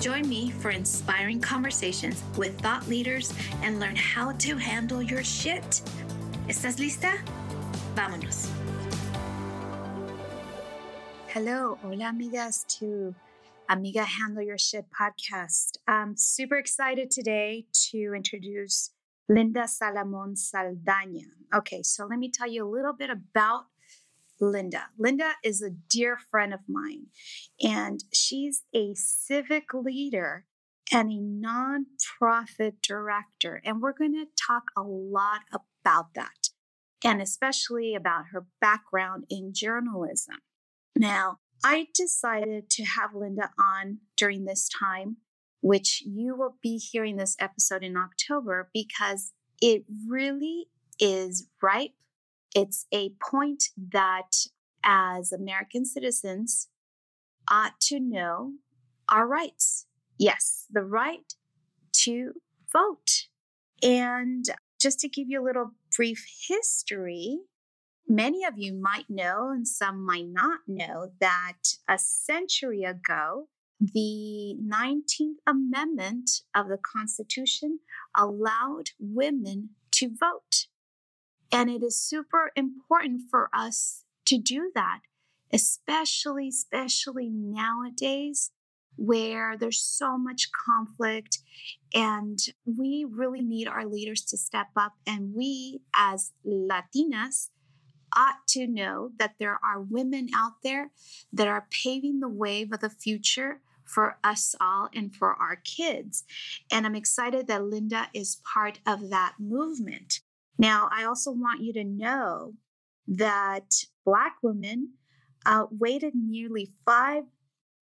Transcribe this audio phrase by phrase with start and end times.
[0.00, 5.82] Join me for inspiring conversations with thought leaders and learn how to handle your shit.
[6.46, 7.18] ¿Estás lista?
[7.96, 8.48] Vámonos.
[11.26, 13.12] Hello, hola amigas to
[13.68, 15.78] Amiga Handle Your Shit podcast.
[15.88, 18.92] I'm super excited today to introduce
[19.28, 21.26] Linda Salomon Saldaña.
[21.52, 23.64] Okay, so let me tell you a little bit about
[24.40, 24.86] Linda.
[24.98, 27.06] Linda is a dear friend of mine,
[27.62, 30.44] and she's a civic leader
[30.92, 33.60] and a nonprofit director.
[33.64, 36.50] And we're going to talk a lot about that,
[37.04, 40.36] and especially about her background in journalism.
[40.96, 45.16] Now, I decided to have Linda on during this time,
[45.60, 50.68] which you will be hearing this episode in October, because it really
[51.00, 51.92] is ripe
[52.58, 54.32] it's a point that
[54.82, 56.68] as American citizens
[57.48, 58.54] ought to know
[59.08, 59.86] our rights.
[60.18, 61.32] Yes, the right
[62.04, 62.32] to
[62.72, 63.28] vote.
[63.80, 64.44] And
[64.80, 67.38] just to give you a little brief history,
[68.08, 73.48] many of you might know, and some might not know, that a century ago,
[73.80, 77.78] the 19th Amendment of the Constitution
[78.16, 80.66] allowed women to vote.
[81.50, 85.00] And it is super important for us to do that,
[85.52, 88.50] especially, especially nowadays
[88.96, 91.38] where there's so much conflict
[91.94, 94.94] and we really need our leaders to step up.
[95.06, 97.50] And we, as Latinas,
[98.16, 100.90] ought to know that there are women out there
[101.32, 106.24] that are paving the way of the future for us all and for our kids.
[106.70, 110.20] And I'm excited that Linda is part of that movement.
[110.58, 112.54] Now, I also want you to know
[113.06, 114.94] that Black women
[115.46, 117.24] uh, waited nearly five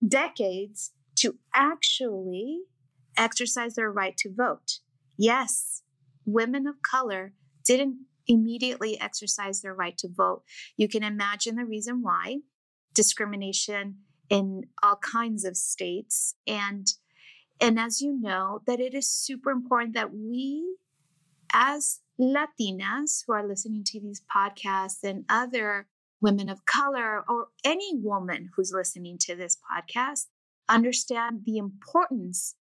[0.06, 2.60] decades to actually
[3.16, 4.80] exercise their right to vote.
[5.16, 5.82] Yes,
[6.26, 7.32] women of color
[7.64, 10.42] didn't immediately exercise their right to vote.
[10.76, 12.38] You can imagine the reason why
[12.94, 13.98] discrimination
[14.28, 16.86] in all kinds of states and
[17.60, 20.76] and as you know that it is super important that we
[21.52, 25.86] as Latinas who are listening to these podcasts and other
[26.20, 30.26] women of color or any woman who's listening to this podcast
[30.68, 32.54] understand the importance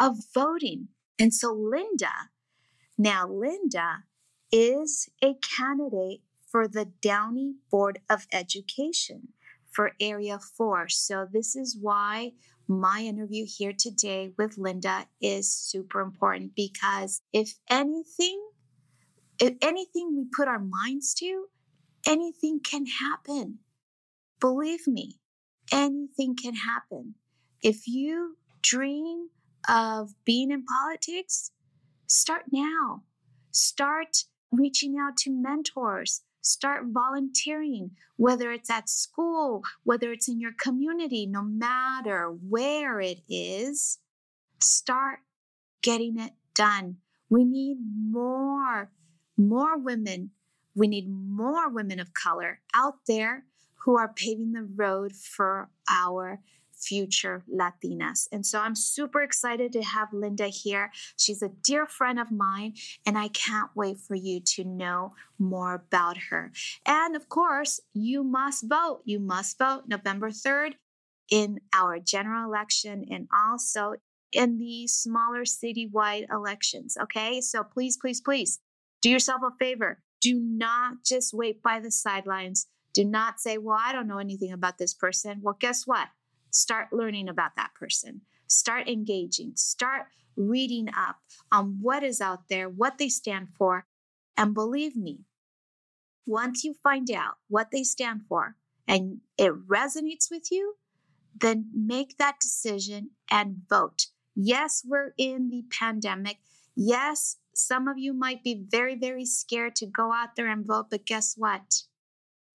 [0.00, 0.88] of voting.
[1.18, 2.30] And so, Linda,
[2.98, 4.04] now, Linda
[4.50, 6.20] is a candidate
[6.50, 9.28] for the Downey Board of Education
[9.70, 10.88] for Area 4.
[10.88, 12.32] So, this is why
[12.68, 18.40] my interview here today with Linda is super important because if anything,
[19.40, 21.46] if anything we put our minds to,
[22.06, 23.58] anything can happen.
[24.40, 25.18] Believe me,
[25.72, 27.14] anything can happen.
[27.62, 29.28] If you dream
[29.68, 31.52] of being in politics,
[32.06, 33.02] start now.
[33.50, 36.22] Start reaching out to mentors.
[36.40, 43.20] Start volunteering, whether it's at school, whether it's in your community, no matter where it
[43.28, 43.98] is.
[44.60, 45.20] Start
[45.82, 46.96] getting it done.
[47.30, 47.76] We need
[48.10, 48.90] more
[49.48, 50.30] more women.
[50.74, 53.44] We need more women of color out there
[53.84, 56.40] who are paving the road for our
[56.82, 58.26] future Latinas.
[58.32, 60.90] And so I'm super excited to have Linda here.
[61.16, 62.74] She's a dear friend of mine,
[63.06, 66.50] and I can't wait for you to know more about her.
[66.84, 69.02] And of course, you must vote.
[69.04, 70.74] You must vote November 3rd
[71.30, 73.94] in our general election and also
[74.32, 76.96] in the smaller citywide elections.
[77.00, 78.60] Okay, so please, please, please
[79.02, 80.00] do yourself a favor.
[80.20, 82.68] Do not just wait by the sidelines.
[82.94, 85.40] Do not say, Well, I don't know anything about this person.
[85.42, 86.08] Well, guess what?
[86.50, 88.22] Start learning about that person.
[88.46, 89.52] Start engaging.
[89.56, 90.06] Start
[90.36, 91.16] reading up
[91.50, 93.86] on what is out there, what they stand for.
[94.36, 95.20] And believe me,
[96.26, 98.56] once you find out what they stand for
[98.86, 100.76] and it resonates with you,
[101.34, 104.06] then make that decision and vote.
[104.34, 106.38] Yes, we're in the pandemic.
[106.74, 110.86] Yes, some of you might be very, very scared to go out there and vote,
[110.90, 111.82] but guess what?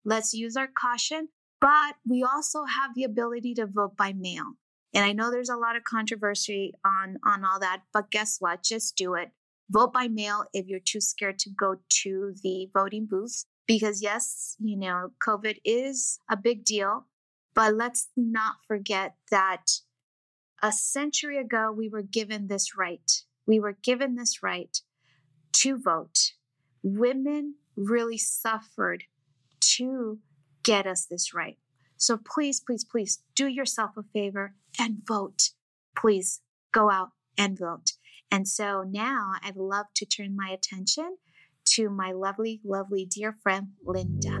[0.04, 1.28] Let's use our caution,
[1.60, 4.54] but we also have the ability to vote by mail.
[4.94, 8.62] And I know there's a lot of controversy on, on all that, but guess what?
[8.62, 9.30] Just do it.
[9.70, 13.44] Vote by mail if you're too scared to go to the voting booth.
[13.66, 17.04] Because, yes, you know, COVID is a big deal,
[17.54, 19.66] but let's not forget that
[20.62, 23.22] a century ago, we were given this right.
[23.46, 24.80] We were given this right
[25.52, 26.32] to vote.
[26.82, 29.04] Women really suffered
[29.60, 30.18] to
[30.62, 31.58] get us this right.
[31.96, 35.50] So please, please, please do yourself a favor and vote.
[35.96, 36.40] Please
[36.72, 37.92] go out and vote.
[38.30, 41.16] And so now I'd love to turn my attention
[41.64, 44.38] to my lovely, lovely dear friend, Linda.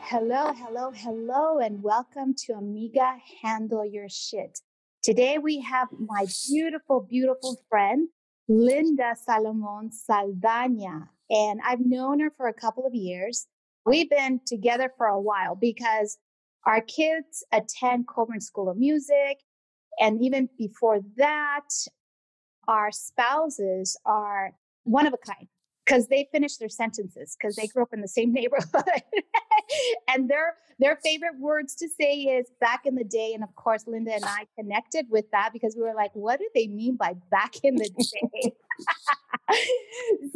[0.00, 4.58] Hello, hello, hello, and welcome to Amiga Handle Your Shit.
[5.02, 8.08] Today we have my beautiful, beautiful friend,
[8.46, 11.10] Linda Salomon Saldana.
[11.28, 13.48] And I've known her for a couple of years.
[13.84, 16.18] We've been together for a while because
[16.66, 19.38] our kids attend Colburn School of Music.
[19.98, 21.68] And even before that,
[22.68, 24.52] our spouses are
[24.84, 25.48] one of a kind
[25.84, 29.02] because they finish their sentences because they grew up in the same neighborhood
[30.08, 33.84] and their their favorite words to say is back in the day and of course
[33.86, 37.14] linda and i connected with that because we were like what do they mean by
[37.30, 38.52] back in the day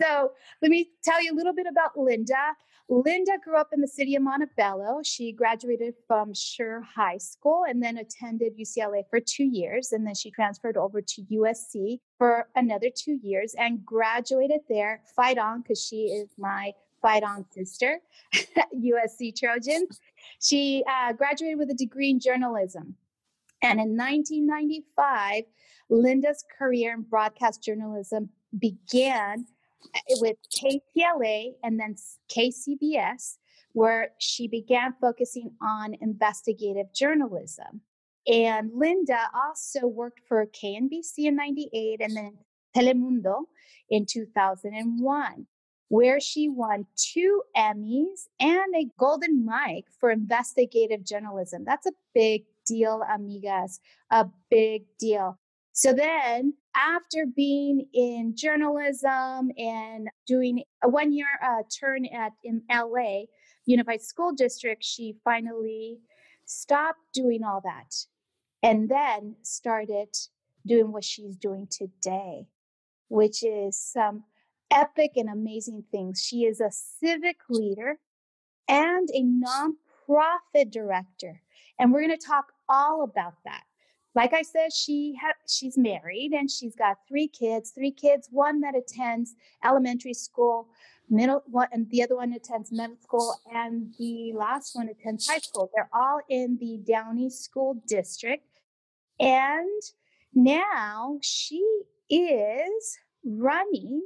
[0.00, 0.30] so
[0.62, 2.54] let me tell you a little bit about linda
[2.88, 5.00] Linda grew up in the city of Montebello.
[5.02, 9.90] She graduated from Schurr High School and then attended UCLA for two years.
[9.90, 15.02] And then she transferred over to USC for another two years and graduated there.
[15.16, 16.72] Fight on, because she is my
[17.06, 18.00] fight on sister,
[18.74, 20.00] USC Trojans.
[20.40, 22.96] She uh, graduated with a degree in journalism.
[23.62, 25.44] And in 1995,
[25.88, 29.46] Linda's career in broadcast journalism began
[30.18, 31.94] with KTLA and then
[32.36, 33.36] KCBS,
[33.72, 37.82] where she began focusing on investigative journalism.
[38.26, 42.38] And Linda also worked for KNBC in 98 and then
[42.76, 43.44] Telemundo
[43.88, 45.46] in 2001,
[45.88, 51.64] where she won two Emmys and a Golden Mike for investigative journalism.
[51.64, 53.78] That's a big deal, amigas,
[54.10, 55.38] a big deal.
[55.72, 62.62] So then, after being in journalism and doing a one year uh, turn at in
[62.70, 63.24] LA
[63.66, 65.98] Unified School District, she finally
[66.46, 67.94] stopped doing all that
[68.62, 70.08] and then started
[70.66, 72.46] doing what she's doing today,
[73.08, 74.24] which is some
[74.70, 76.22] epic and amazing things.
[76.22, 77.98] She is a civic leader
[78.68, 81.42] and a nonprofit director.
[81.78, 83.62] And we're going to talk all about that
[84.16, 87.70] like I said, she ha- she's married and she's got three kids.
[87.70, 90.68] Three kids, one that attends elementary school,
[91.10, 95.38] middle one, and the other one attends middle school, and the last one attends high
[95.38, 95.70] school.
[95.74, 98.48] They're all in the Downey School District,
[99.20, 99.82] and
[100.34, 101.62] now she
[102.08, 104.02] is running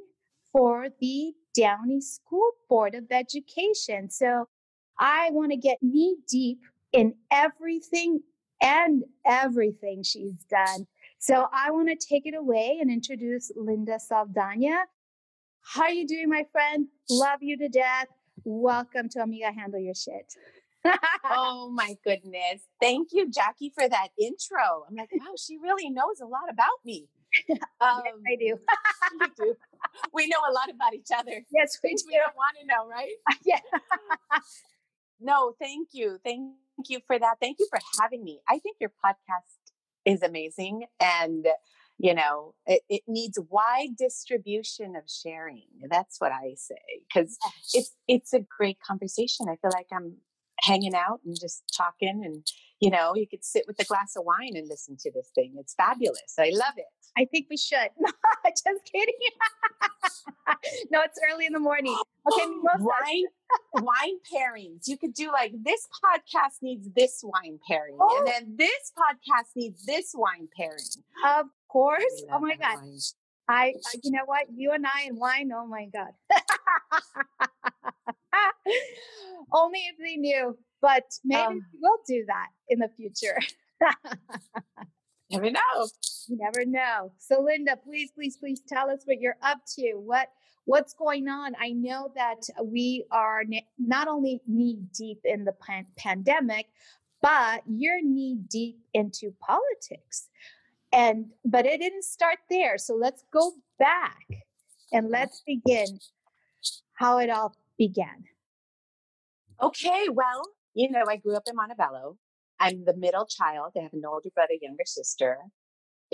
[0.53, 4.11] for the Downey School Board of Education.
[4.11, 4.49] So
[4.99, 6.61] I want to get knee deep
[6.93, 8.21] in everything
[8.63, 10.87] and everything she's done.
[11.19, 14.85] So I want to take it away and introduce Linda Saldana.
[15.63, 16.89] How are you doing, my friend?
[17.09, 18.07] Love you to death.
[18.45, 20.35] Welcome to Amiga Handle Your Shit.
[21.25, 22.63] oh my goodness.
[22.81, 24.85] Thank you, Jackie, for that intro.
[24.89, 27.09] I'm like, wow, she really knows a lot about me.
[27.81, 28.59] Um, yes, I do.
[29.39, 29.55] do.
[30.13, 31.43] We know a lot about each other.
[31.51, 32.05] Yes, we do.
[32.09, 33.15] We don't want to know, right?
[33.45, 33.61] yeah.
[35.21, 36.19] no, thank you.
[36.23, 36.53] Thank
[36.89, 37.37] you for that.
[37.41, 38.41] Thank you for having me.
[38.49, 39.61] I think your podcast
[40.05, 41.47] is amazing and
[41.99, 46.75] you know it, it needs wide distribution of sharing that's what i say
[47.09, 47.37] because
[47.75, 50.15] it's it's a great conversation i feel like i'm
[50.61, 52.47] hanging out and just talking and
[52.81, 55.55] you know you could sit with a glass of wine and listen to this thing
[55.59, 56.87] it's fabulous i love it
[57.21, 58.11] i think we should No,
[58.47, 59.15] just kidding
[60.91, 61.97] no it's early in the morning
[62.31, 62.47] okay
[62.79, 63.25] wine
[63.75, 68.19] wine pairings you could do like this podcast needs this wine pairing oh.
[68.19, 70.79] and then this podcast needs this wine pairing
[71.39, 72.99] of course oh my god wine.
[73.51, 73.75] I,
[74.05, 74.47] you know what?
[74.55, 75.51] You and I and wine.
[75.53, 76.13] Oh my God.
[79.53, 83.39] Only if they knew, but maybe um, we'll do that in the future.
[85.31, 85.89] Never know.
[86.29, 87.13] You never know.
[87.19, 89.95] So, Linda, please, please, please tell us what you're up to.
[89.95, 90.29] What
[90.65, 91.55] what's going on?
[91.61, 93.43] I know that we are
[93.79, 96.67] not only knee deep in the pan- pandemic,
[97.23, 100.29] but you're knee deep into politics
[100.93, 104.27] and but it didn't start there so let's go back
[104.93, 105.99] and let's begin
[106.95, 108.25] how it all began
[109.63, 110.43] okay well
[110.75, 112.17] you know i grew up in montebello
[112.61, 115.39] i'm the middle child i have an older brother younger sister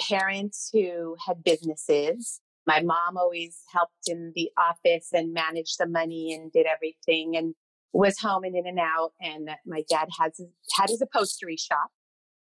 [0.08, 6.34] parents who had businesses my mom always helped in the office and managed the money
[6.34, 7.54] and did everything and
[7.92, 10.40] was home and in and out and my dad has
[10.76, 11.90] had his upholstery shop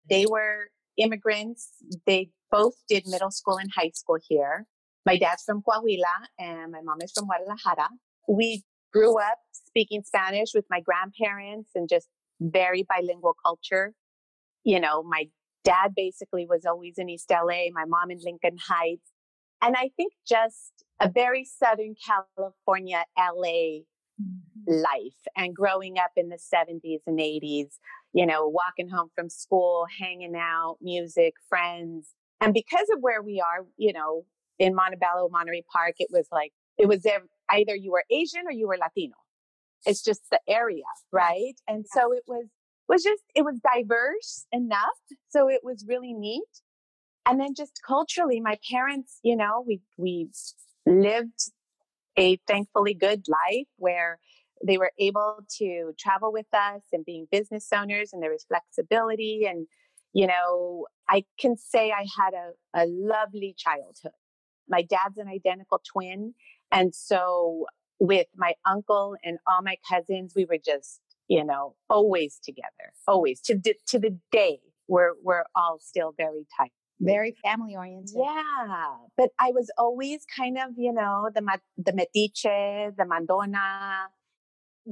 [0.09, 0.33] they mm-hmm.
[0.33, 1.69] were immigrants.
[2.05, 4.65] They both did middle school and high school here.
[5.05, 7.89] My dad's from Coahuila and my mom is from Guadalajara.
[8.27, 12.07] We grew up speaking Spanish with my grandparents and just
[12.39, 13.93] very bilingual culture.
[14.63, 15.25] You know, my
[15.63, 19.11] dad basically was always in East LA, my mom in Lincoln Heights.
[19.61, 23.81] And I think just a very Southern California, LA
[24.21, 24.71] mm-hmm.
[24.71, 27.71] life and growing up in the 70s and 80s
[28.13, 32.09] you know, walking home from school, hanging out, music, friends.
[32.41, 34.25] And because of where we are, you know,
[34.57, 37.05] in Montebello, Monterey Park, it was like, it was
[37.49, 39.15] either you were Asian or you were Latino.
[39.85, 41.55] It's just the area, right?
[41.67, 42.45] And so it was,
[42.87, 44.99] was just, it was diverse enough.
[45.29, 46.43] So it was really neat.
[47.25, 50.29] And then just culturally, my parents, you know, we, we
[50.85, 51.51] lived
[52.17, 54.19] a thankfully good life where
[54.65, 59.45] they were able to travel with us and being business owners and there was flexibility
[59.49, 59.67] and
[60.13, 64.11] you know i can say i had a, a lovely childhood
[64.67, 66.33] my dad's an identical twin
[66.71, 67.65] and so
[67.99, 73.41] with my uncle and all my cousins we were just you know always together always
[73.41, 78.15] to, to the day we're we're all still very tight very family oriented.
[78.17, 81.41] Yeah, but I was always kind of, you know, the
[81.77, 84.07] the metiche, the mandona,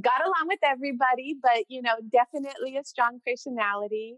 [0.02, 4.18] got along with everybody, but you know, definitely a strong personality.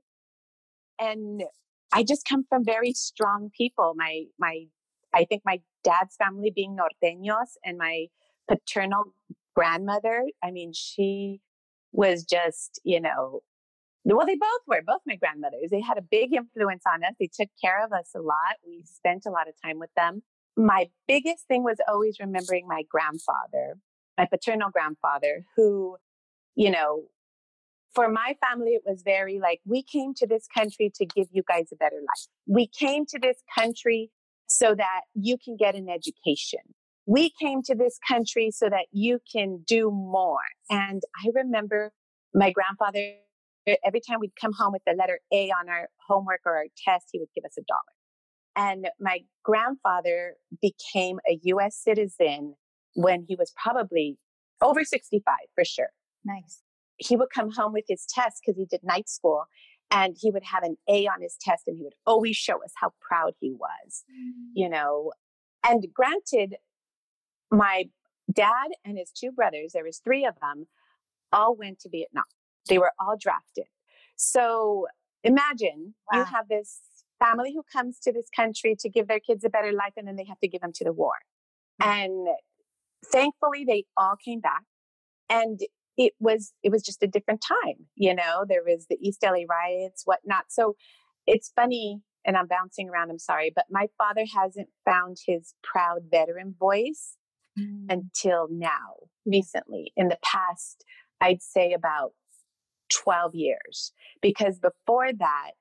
[0.99, 1.43] And
[1.91, 3.93] I just come from very strong people.
[3.95, 4.65] My my
[5.13, 8.07] I think my dad's family being norteños and my
[8.49, 9.13] paternal
[9.55, 11.41] grandmother, I mean, she
[11.91, 13.41] was just, you know,
[14.05, 15.69] well, they both were, both my grandmothers.
[15.69, 17.13] They had a big influence on us.
[17.19, 18.55] They took care of us a lot.
[18.65, 20.23] We spent a lot of time with them.
[20.57, 23.77] My biggest thing was always remembering my grandfather
[24.19, 25.95] my paternal grandfather, who,
[26.55, 27.03] you know,
[27.95, 31.41] for my family, it was very like, we came to this country to give you
[31.47, 32.27] guys a better life.
[32.45, 34.11] We came to this country
[34.47, 36.59] so that you can get an education.
[37.09, 40.37] We came to this country so that you can do more.
[40.69, 41.91] And I remember
[42.35, 43.13] my grandfather,
[43.83, 47.07] every time we'd come home with the letter A on our homework or our test,
[47.11, 47.81] he would give us a dollar.
[48.55, 52.53] And my grandfather became a US citizen
[52.93, 54.19] when he was probably
[54.61, 55.89] over 65 for sure.
[56.23, 56.61] Nice.
[56.97, 59.45] He would come home with his test because he did night school
[59.89, 62.73] and he would have an A on his test and he would always show us
[62.75, 64.51] how proud he was, mm.
[64.53, 65.11] you know.
[65.67, 66.55] And granted,
[67.51, 67.85] my
[68.31, 70.67] dad and his two brothers, there was three of them,
[71.31, 72.25] all went to Vietnam.
[72.67, 73.65] They were all drafted.
[74.15, 74.87] So
[75.23, 76.19] imagine wow.
[76.19, 76.79] you have this
[77.19, 80.15] family who comes to this country to give their kids a better life and then
[80.15, 81.13] they have to give them to the war.
[81.81, 81.87] Mm.
[81.87, 82.27] And
[83.05, 84.63] thankfully they all came back
[85.29, 85.59] and
[85.97, 89.31] it was it was just a different time you know there was the east la
[89.49, 90.75] riots whatnot so
[91.25, 96.01] it's funny and i'm bouncing around i'm sorry but my father hasn't found his proud
[96.09, 97.15] veteran voice
[97.59, 97.85] mm.
[97.89, 100.85] until now recently in the past
[101.21, 102.11] i'd say about
[102.91, 105.51] 12 years because before that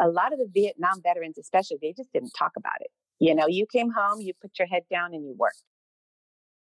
[0.00, 2.90] a lot of the vietnam veterans especially they just didn't talk about it
[3.20, 5.62] you know you came home you put your head down and you worked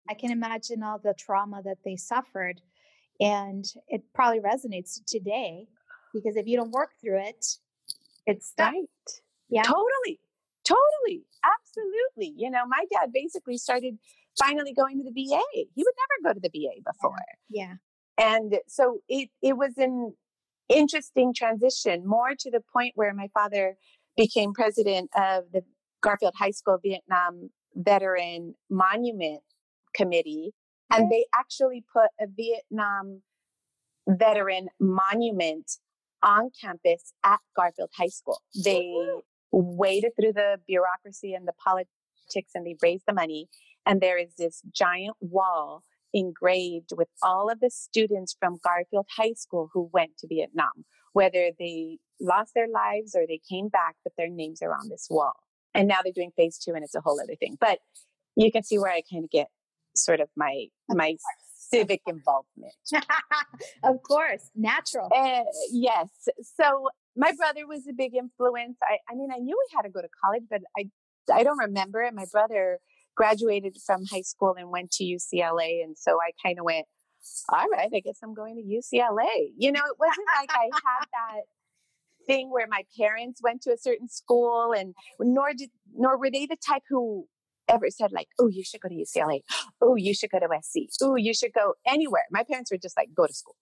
[0.10, 2.62] I can imagine all the trauma that they suffered.
[3.20, 5.68] And it probably resonates today
[6.14, 7.46] because if you don't work through it,
[8.26, 8.74] it's right.
[9.50, 9.64] Yeah.
[9.64, 10.20] Totally.
[10.66, 11.26] Totally.
[11.44, 12.34] Absolutely.
[12.38, 13.98] You know, my dad basically started
[14.40, 15.42] finally going to the VA.
[15.54, 17.18] He would never go to the VA before.
[17.50, 17.76] Yeah.
[18.18, 20.14] And so it, it was an
[20.70, 23.76] interesting transition, more to the point where my father
[24.16, 25.62] became president of the
[26.02, 29.42] Garfield High School Vietnam Veteran Monument
[29.96, 30.52] Committee.
[30.92, 33.24] And they actually put a Vietnam
[34.08, 35.72] veteran monument
[36.22, 38.42] on campus at Garfield High School.
[38.64, 38.94] They
[39.52, 43.48] waded through the bureaucracy and the politics and they raised the money.
[43.86, 49.34] And there is this giant wall engraved with all of the students from Garfield High
[49.34, 54.14] School who went to Vietnam, whether they lost their lives or they came back, but
[54.18, 55.34] their names are on this wall.
[55.74, 57.58] And now they're doing phase two and it's a whole other thing.
[57.60, 57.80] But
[58.36, 59.48] you can see where I kind of get
[59.96, 61.18] sort of my my
[61.56, 62.74] civic involvement.
[63.84, 65.10] of course, natural.
[65.16, 66.08] Uh, yes.
[66.56, 68.78] So my brother was a big influence.
[68.84, 70.90] I, I mean, I knew we had to go to college, but I
[71.34, 72.14] I don't remember it.
[72.14, 72.80] My brother
[73.16, 76.86] graduated from high school and went to UCLA, and so I kind of went,
[77.50, 79.52] all right, I guess I'm going to UCLA.
[79.58, 81.44] You know, it wasn't like I had that
[82.26, 86.46] thing where my parents went to a certain school and nor did nor were they
[86.46, 87.28] the type who
[87.68, 89.42] ever said like, "Oh, you should go to UCLA.
[89.82, 90.90] Oh, you should go to SC.
[91.02, 93.56] Oh, you should go anywhere." My parents were just like, "Go to school."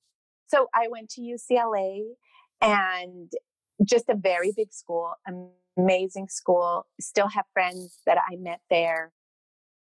[0.48, 2.04] So I went to UCLA
[2.62, 3.32] and
[3.84, 5.14] just a very big school,
[5.78, 6.88] amazing school.
[7.00, 9.12] Still have friends that I met there.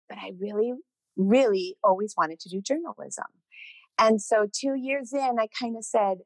[0.10, 0.74] But I really
[1.16, 3.26] really always wanted to do journalism.
[4.00, 6.18] And so 2 years in I kind of said,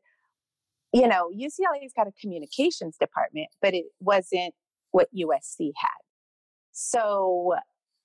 [0.93, 4.53] you know, UCLA's got a communications department, but it wasn't
[4.91, 6.01] what USC had.
[6.72, 7.55] So,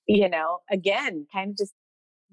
[0.07, 1.73] you know, again, kind of just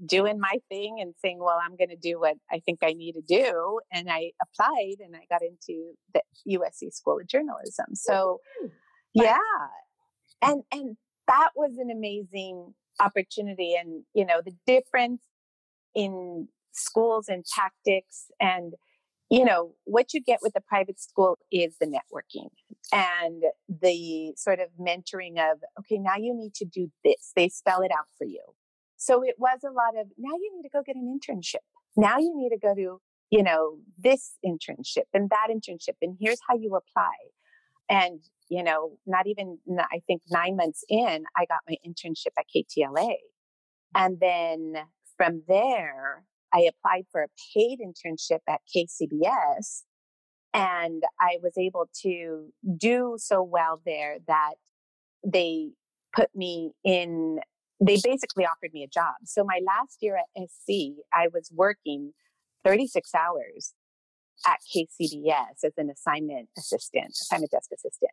[0.05, 3.13] doing my thing and saying, well, I'm going to do what I think I need
[3.13, 3.81] to do.
[3.93, 7.95] And I applied and I got into the USC School of Journalism.
[7.95, 8.41] So,
[9.15, 9.37] yeah.
[10.43, 10.97] And, and
[11.29, 13.75] that was an amazing opportunity.
[13.75, 15.23] And, you know, the difference
[15.95, 18.75] in schools and tactics and
[19.33, 22.49] you know, what you get with the private school is the networking
[22.93, 27.31] and the sort of mentoring of, okay, now you need to do this.
[27.37, 28.43] They spell it out for you.
[28.97, 31.63] So it was a lot of, now you need to go get an internship.
[31.97, 35.95] Now you need to go to, you know, this internship and that internship.
[36.03, 37.15] And here's how you apply.
[37.89, 42.47] And, you know, not even, I think nine months in, I got my internship at
[42.55, 43.15] KTLA.
[43.95, 44.75] And then
[45.17, 49.83] from there, I applied for a paid internship at KCBS
[50.53, 54.55] and I was able to do so well there that
[55.25, 55.71] they
[56.13, 57.39] put me in,
[57.81, 59.15] they basically offered me a job.
[59.27, 62.15] So my last year at SC, I was working
[62.65, 63.75] 36 hours
[64.45, 68.11] at KCBS as an assignment assistant, assignment desk assistant.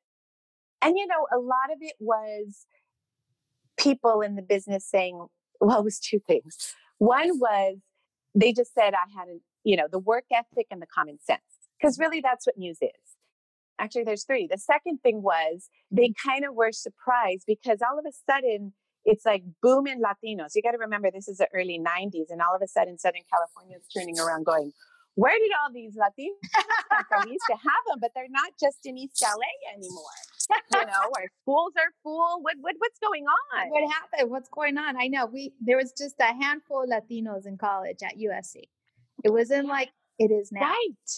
[0.81, 2.65] And you know, a lot of it was
[3.77, 5.25] people in the business saying,
[5.59, 6.75] well, it was two things.
[6.97, 7.77] One was
[8.35, 11.41] they just said I had, a, you know, the work ethic and the common sense,
[11.79, 12.89] because really that's what news is.
[13.79, 14.47] Actually, there's three.
[14.49, 16.29] The second thing was they mm-hmm.
[16.29, 18.73] kind of were surprised because all of a sudden
[19.05, 20.51] it's like booming Latinos.
[20.53, 23.21] You got to remember this is the early 90s, and all of a sudden Southern
[23.31, 24.73] California is turning around going,
[25.15, 26.37] where did all these Latinos
[26.91, 27.23] come from?
[27.25, 30.17] We used to have them, but they're not just in East LA anymore.
[30.73, 32.41] You know, our schools are full.
[32.41, 33.69] What, what what's going on?
[33.69, 34.31] What happened?
[34.31, 34.95] What's going on?
[34.97, 38.63] I know we there was just a handful of Latinos in college at USC.
[39.23, 40.62] It wasn't like it is now.
[40.62, 41.10] Right,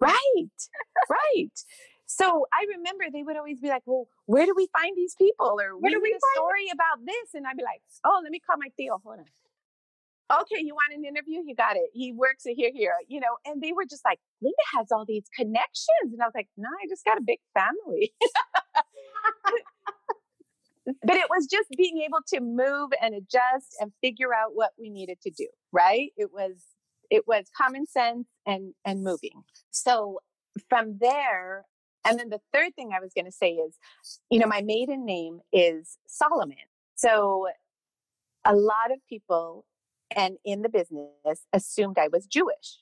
[0.00, 0.68] right,
[1.10, 1.58] right.
[2.06, 5.58] So I remember they would always be like, "Well, where do we find these people?"
[5.60, 7.34] Or where do we a story about this?
[7.34, 9.00] And I'd be like, "Oh, let me call my Theo.
[9.04, 9.24] Hold on."
[10.30, 11.42] Okay, you want an interview?
[11.44, 11.90] You got it.
[11.92, 15.04] He works at here, here, you know, and they were just like, Linda has all
[15.06, 16.12] these connections.
[16.12, 18.12] And I was like, no, I just got a big family.
[21.02, 24.90] but it was just being able to move and adjust and figure out what we
[24.90, 26.10] needed to do, right?
[26.16, 26.64] It was,
[27.10, 29.42] it was common sense and, and moving.
[29.70, 30.20] So
[30.68, 31.64] from there,
[32.04, 33.76] and then the third thing I was going to say is,
[34.30, 36.56] you know, my maiden name is Solomon.
[36.94, 37.48] So
[38.44, 39.64] a lot of people
[40.14, 42.80] and in the business assumed I was Jewish.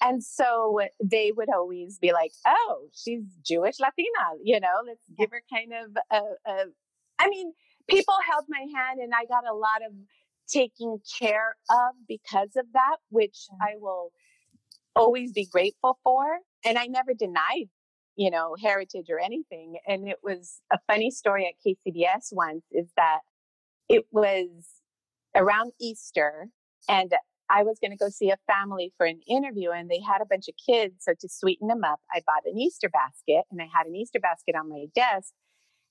[0.00, 5.30] And so they would always be like, oh, she's Jewish Latina, you know, let's give
[5.30, 6.64] her kind of a, a
[7.18, 7.52] I mean,
[7.88, 9.92] people held my hand and I got a lot of
[10.48, 14.12] taking care of because of that, which I will
[14.94, 16.24] always be grateful for.
[16.64, 17.68] And I never denied,
[18.16, 19.76] you know, heritage or anything.
[19.86, 23.20] And it was a funny story at KCBS once is that
[23.88, 24.48] it was
[25.34, 26.48] around Easter
[26.88, 27.12] and
[27.50, 30.26] I was going to go see a family for an interview and they had a
[30.26, 30.96] bunch of kids.
[31.00, 34.20] So to sweeten them up, I bought an Easter basket and I had an Easter
[34.20, 35.32] basket on my desk.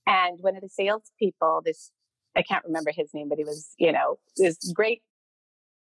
[0.06, 1.91] And one of the salespeople, this,
[2.36, 5.02] I can't remember his name, but he was, you know, this great.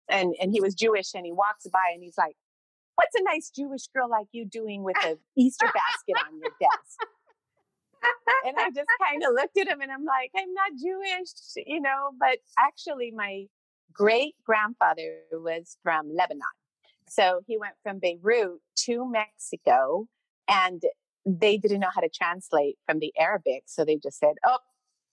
[0.09, 2.37] And, and he was Jewish and he walks by and he's like,
[2.95, 6.99] what's a nice Jewish girl like you doing with an Easter basket on your desk?
[8.47, 11.31] And I just kind of looked at him and I'm like, I'm not Jewish,
[11.67, 13.47] you know, but actually my
[13.93, 16.43] great grandfather was from Lebanon.
[17.09, 20.07] So he went from Beirut to Mexico
[20.49, 20.83] and
[21.25, 23.65] they didn't know how to translate from the Arabic.
[23.67, 24.59] So they just said, Oh,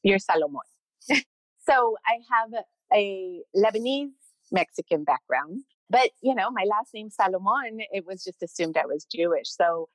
[0.03, 0.61] you're Salomon.
[1.09, 4.11] so I have a, a Lebanese
[4.51, 5.63] Mexican background.
[5.89, 9.47] But, you know, my last name Salomon, it was just assumed I was Jewish.
[9.47, 9.89] So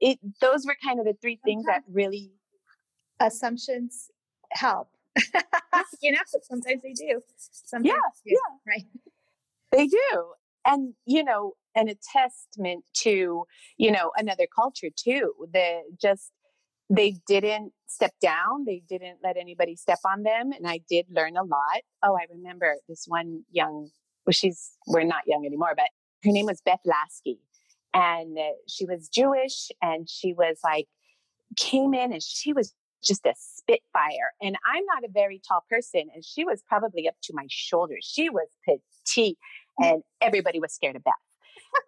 [0.00, 2.32] it those were kind of the three things that really
[3.20, 4.10] assumptions
[4.50, 4.88] help.
[6.02, 7.20] you know, sometimes they do.
[7.36, 7.86] Sometimes
[8.24, 8.86] yeah, yeah, right.
[9.70, 10.24] They do,
[10.66, 13.44] and you know, and a testament to
[13.76, 15.32] you know another culture too.
[15.52, 16.32] The just
[16.90, 18.64] they didn't step down.
[18.66, 21.82] They didn't let anybody step on them, and I did learn a lot.
[22.02, 23.90] Oh, I remember this one young.
[24.26, 25.88] Well, she's we're not young anymore, but
[26.24, 27.38] her name was Beth Lasky,
[27.92, 30.88] and uh, she was Jewish, and she was like
[31.56, 32.74] came in and she was
[33.04, 34.32] just a spitfire.
[34.40, 38.10] And I'm not a very tall person, and she was probably up to my shoulders.
[38.10, 39.38] She was petite,
[39.78, 41.14] and everybody was scared of Beth.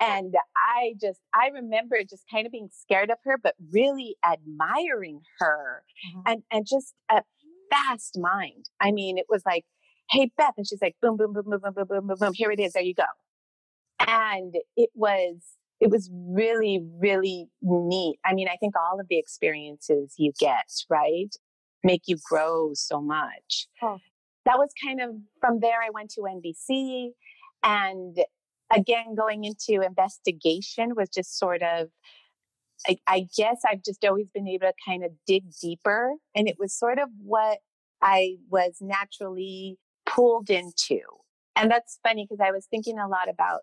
[0.00, 5.20] and I just, I remember just kind of being scared of her, but really admiring
[5.38, 6.20] her mm-hmm.
[6.26, 7.22] and, and just a
[7.70, 8.66] fast mind.
[8.81, 9.64] I mean, it was like,
[10.11, 10.55] hey, Beth.
[10.57, 12.33] And she's like, boom, boom, boom, boom, boom, boom, boom, boom, boom.
[12.35, 12.72] Here it is.
[12.72, 13.05] There you go.
[14.00, 15.37] And it was
[15.80, 18.18] it was really, really neat.
[18.24, 21.34] I mean, I think all of the experiences you get, right,
[21.84, 23.68] make you grow so much.
[24.44, 25.10] That was kind of
[25.40, 27.10] from there, I went to NBC.
[27.62, 28.16] And
[28.72, 31.88] again, going into investigation was just sort of,
[32.88, 36.12] I, I guess I've just always been able to kind of dig deeper.
[36.34, 37.58] And it was sort of what
[38.02, 41.00] I was naturally pulled into.
[41.54, 43.60] And that's funny because I was thinking a lot about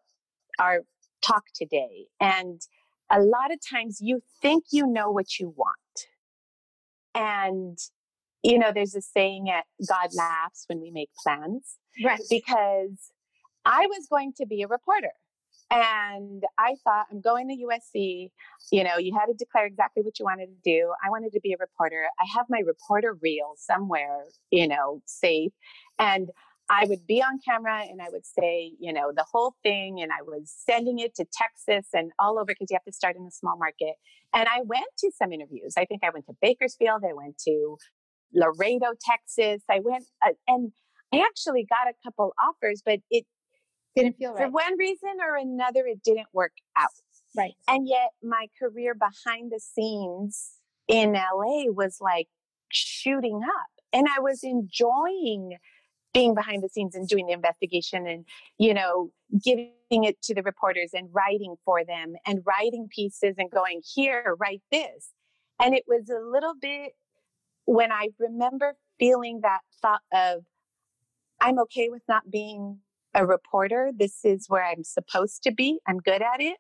[0.60, 0.82] our
[1.26, 2.06] talk today.
[2.20, 2.62] And
[3.12, 5.78] a lot of times you think you know what you want.
[7.16, 7.78] And,
[8.44, 11.78] you know, there's a saying at God laughs when we make plans.
[12.04, 12.20] Right.
[12.30, 13.12] Because
[13.66, 15.12] I was going to be a reporter.
[15.72, 18.30] And I thought, I'm going to USC.
[18.72, 20.94] You know, you had to declare exactly what you wanted to do.
[21.04, 22.06] I wanted to be a reporter.
[22.20, 25.52] I have my reporter reel somewhere, you know, safe.
[25.98, 26.30] And
[26.70, 30.02] I would be on camera and I would say, you know, the whole thing.
[30.02, 33.16] And I was sending it to Texas and all over because you have to start
[33.16, 33.96] in a small market.
[34.34, 35.74] And I went to some interviews.
[35.78, 37.04] I think I went to Bakersfield.
[37.08, 37.78] I went to
[38.34, 39.62] Laredo, Texas.
[39.70, 40.72] I went uh, and
[41.14, 43.26] I actually got a couple offers, but it
[43.96, 44.46] didn't feel right.
[44.46, 46.90] For one reason or another, it didn't work out.
[47.36, 47.54] Right.
[47.68, 50.54] And yet my career behind the scenes
[50.88, 52.28] in LA was like
[52.70, 55.58] shooting up and I was enjoying
[56.14, 58.26] being behind the scenes and doing the investigation and
[58.58, 59.12] you know
[59.44, 64.36] giving it to the reporters and writing for them and writing pieces and going here
[64.40, 65.12] write this.
[65.60, 66.94] And it was a little bit
[67.66, 70.44] when i remember feeling that thought of
[71.40, 72.80] i'm okay with not being
[73.16, 73.92] a reporter.
[73.96, 75.80] This is where i'm supposed to be.
[75.88, 76.58] I'm good at it.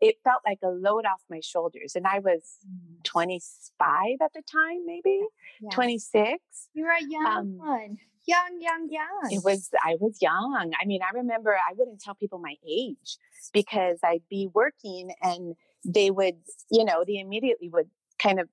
[0.00, 3.04] It felt like a load off my shoulders and i was mm.
[3.04, 5.22] 25 at the time maybe?
[5.60, 5.70] Yeah.
[5.74, 6.38] 26
[6.72, 7.98] You were a young um, one
[8.30, 9.32] young, young, young.
[9.32, 10.72] It was, I was young.
[10.80, 13.18] I mean, I remember I wouldn't tell people my age
[13.52, 16.36] because I'd be working and they would,
[16.70, 17.90] you know, they immediately would
[18.22, 18.48] kind of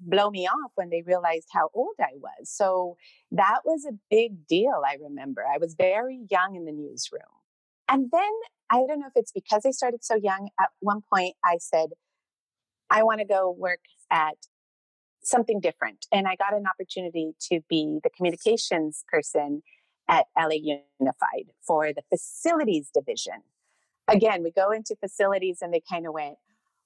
[0.00, 2.48] blow me off when they realized how old I was.
[2.48, 2.96] So
[3.32, 4.82] that was a big deal.
[4.86, 7.22] I remember I was very young in the newsroom.
[7.88, 8.30] And then
[8.70, 10.50] I don't know if it's because I started so young.
[10.60, 11.90] At one point, I said,
[12.90, 14.36] I want to go work at
[15.28, 16.06] something different.
[16.12, 19.62] And I got an opportunity to be the communications person
[20.08, 20.56] at LA
[21.00, 23.42] Unified for the facilities division.
[24.08, 26.36] Again, we go into facilities and they kind of went,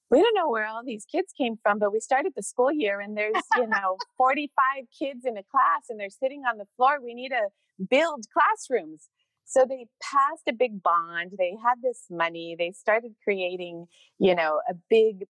[0.09, 2.99] we don't know where all these kids came from, but we started the school year
[2.99, 4.51] and there's, you know, 45
[4.99, 6.99] kids in a class and they're sitting on the floor.
[7.01, 7.47] We need to
[7.89, 9.07] build classrooms.
[9.45, 11.31] So they passed a big bond.
[11.37, 12.55] They had this money.
[12.57, 13.87] They started creating,
[14.19, 15.25] you know, a big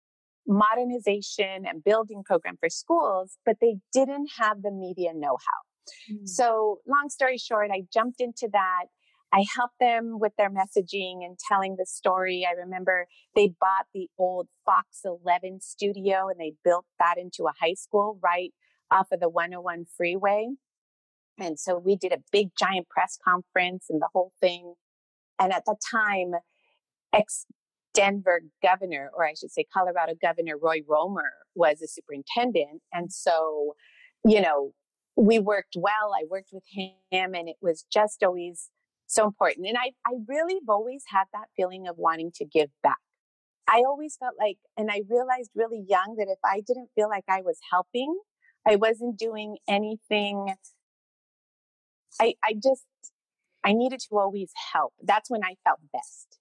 [0.48, 6.14] modernization and building program for schools, but they didn't have the media know how.
[6.14, 6.28] Mm.
[6.28, 8.86] So, long story short, I jumped into that.
[9.32, 12.46] I helped them with their messaging and telling the story.
[12.48, 13.06] I remember
[13.36, 18.18] they bought the old Fox 11 studio and they built that into a high school
[18.22, 18.54] right
[18.90, 20.48] off of the 101 freeway.
[21.38, 24.74] And so we did a big giant press conference and the whole thing.
[25.38, 26.32] And at the time,
[27.12, 27.44] ex
[27.98, 32.80] Denver governor, or I should say Colorado Governor Roy Romer was a superintendent.
[32.92, 33.74] And so,
[34.24, 34.72] you know,
[35.16, 36.12] we worked well.
[36.16, 38.70] I worked with him and it was just always
[39.08, 39.66] so important.
[39.66, 42.98] And I, I really have always had that feeling of wanting to give back.
[43.66, 47.24] I always felt like, and I realized really young that if I didn't feel like
[47.28, 48.16] I was helping,
[48.64, 50.54] I wasn't doing anything.
[52.20, 52.84] I, I just,
[53.64, 54.92] I needed to always help.
[55.02, 56.38] That's when I felt best.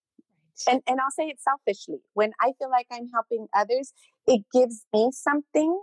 [0.67, 1.99] And, and I'll say it selfishly.
[2.13, 3.93] When I feel like I'm helping others,
[4.25, 5.81] it gives me something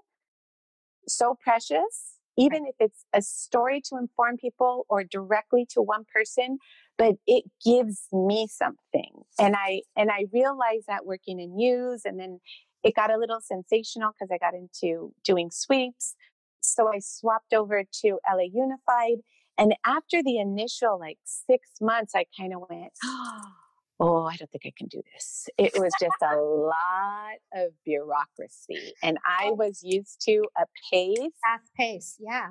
[1.06, 6.58] so precious, even if it's a story to inform people or directly to one person,
[6.98, 9.22] but it gives me something.
[9.38, 12.40] And I, and I realized that working in news and then
[12.82, 16.14] it got a little sensational because I got into doing sweeps.
[16.60, 19.18] So I swapped over to LA Unified.
[19.56, 23.40] And after the initial like six months, I kind of went, oh,
[24.04, 25.48] I don't think I can do this.
[25.56, 28.92] It was just a lot of bureaucracy.
[29.02, 29.54] And I oh.
[29.54, 31.18] was used to a pace.
[31.42, 32.50] Fast pace, yeah.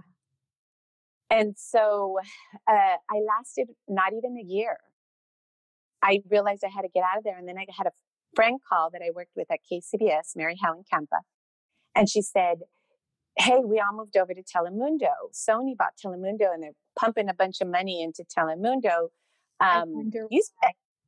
[1.30, 2.20] And so
[2.68, 4.78] uh, I lasted not even a year.
[6.02, 7.38] I realized I had to get out of there.
[7.38, 7.92] And then I had a
[8.36, 11.20] friend call that I worked with at KCBS, Mary Helen Campa.
[11.96, 12.60] And she said,
[13.38, 15.12] Hey, we all moved over to Telemundo.
[15.34, 19.10] Sony bought Telemundo and they're pumping a bunch of money into Telemundo.
[19.60, 20.44] Um, you,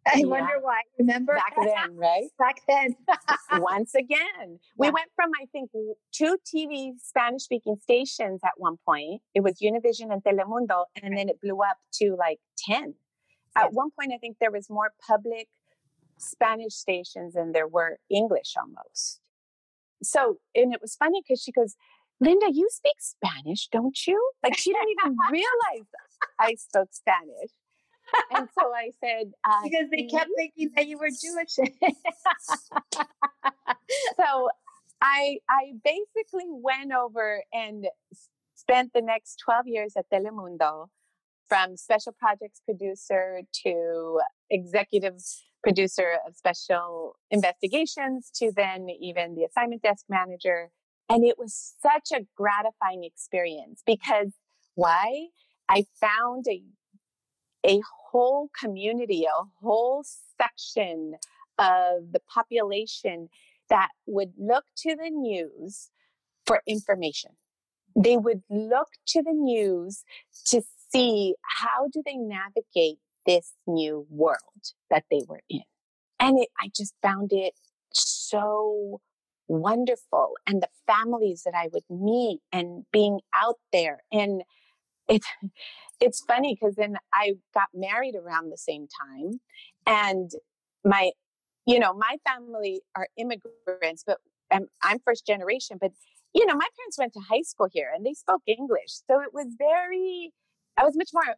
[0.07, 0.25] I yeah.
[0.25, 0.81] wonder why.
[0.99, 2.29] Remember back then, right?
[2.37, 2.95] Back then.
[3.61, 5.71] Once again, we went from I think
[6.11, 9.21] two TV Spanish speaking stations at one point.
[9.33, 12.95] It was Univision and Telemundo, and then it blew up to like ten.
[13.57, 15.47] At one point, I think there was more public
[16.17, 19.21] Spanish stations than there were English almost.
[20.03, 21.75] So, and it was funny because she goes,
[22.19, 24.31] Linda, you speak Spanish, don't you?
[24.43, 25.87] Like she didn't even realize
[26.39, 27.51] I spoke Spanish
[28.31, 31.55] and so I said, uh, because they kept thinking that you were Jewish.
[34.17, 34.49] so
[35.01, 37.87] I I basically went over and
[38.55, 40.87] spent the next 12 years at Telemundo
[41.47, 45.21] from special projects producer to executive
[45.63, 50.69] producer of special investigations to then even the assignment desk manager.
[51.09, 54.31] And it was such a gratifying experience because
[54.75, 55.27] why?
[55.69, 56.61] I found a
[57.65, 57.81] a
[58.15, 60.05] whole community, a whole
[60.37, 61.15] section
[61.59, 63.27] of the population
[63.69, 65.89] that would look to the news
[66.45, 67.31] for information.
[67.93, 70.05] They would look to the news
[70.47, 70.61] to
[70.93, 75.63] see how do they navigate this new world that they were in.
[76.17, 77.53] And it, I just found it
[77.91, 79.01] so
[79.49, 80.35] wonderful.
[80.47, 84.43] And the families that I would meet and being out there and
[85.07, 85.23] it
[85.99, 89.39] it's funny because then I got married around the same time,
[89.85, 90.31] and
[90.83, 91.11] my,
[91.65, 94.19] you know, my family are immigrants, but
[94.51, 95.77] I'm, I'm first generation.
[95.79, 95.91] But
[96.33, 99.33] you know, my parents went to high school here and they spoke English, so it
[99.33, 100.33] was very,
[100.77, 101.35] I was much more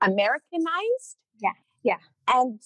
[0.00, 1.16] Americanized.
[1.40, 2.60] Yeah, yeah, and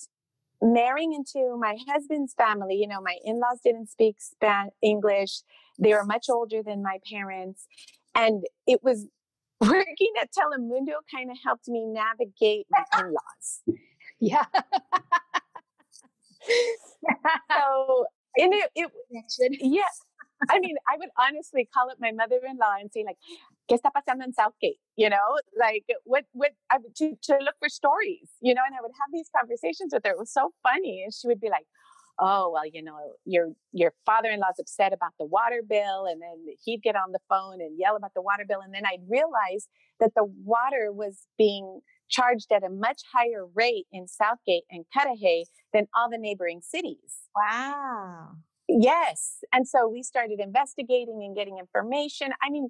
[0.60, 5.42] marrying into my husband's family, you know, my in-laws didn't speak Spanish, English.
[5.78, 7.66] They were much older than my parents.
[8.14, 9.06] And it was
[9.70, 13.62] working at Telemundo kind of helped me navigate my in-laws.
[14.20, 14.44] Yeah.
[17.52, 18.90] so and it, it
[19.60, 19.82] yeah.
[20.48, 23.18] I mean, I would honestly call up my mother-in-law and say, like,
[23.68, 24.78] ¿qué está pasando en South Gate?
[24.96, 28.74] You know, like what, what, I would, to, to look for stories, you know, and
[28.74, 30.12] I would have these conversations with her.
[30.12, 31.02] It was so funny.
[31.02, 31.66] And she would be like,
[32.20, 36.82] oh well you know your your father-in-law's upset about the water bill and then he'd
[36.82, 39.68] get on the phone and yell about the water bill and then i'd realize
[40.00, 44.84] that the water was being charged at a much higher rate in south gate and
[44.92, 47.28] cudahy than all the neighboring cities.
[47.36, 48.30] Wow.
[48.68, 52.32] Yes and so we started investigating and getting information.
[52.42, 52.68] I mean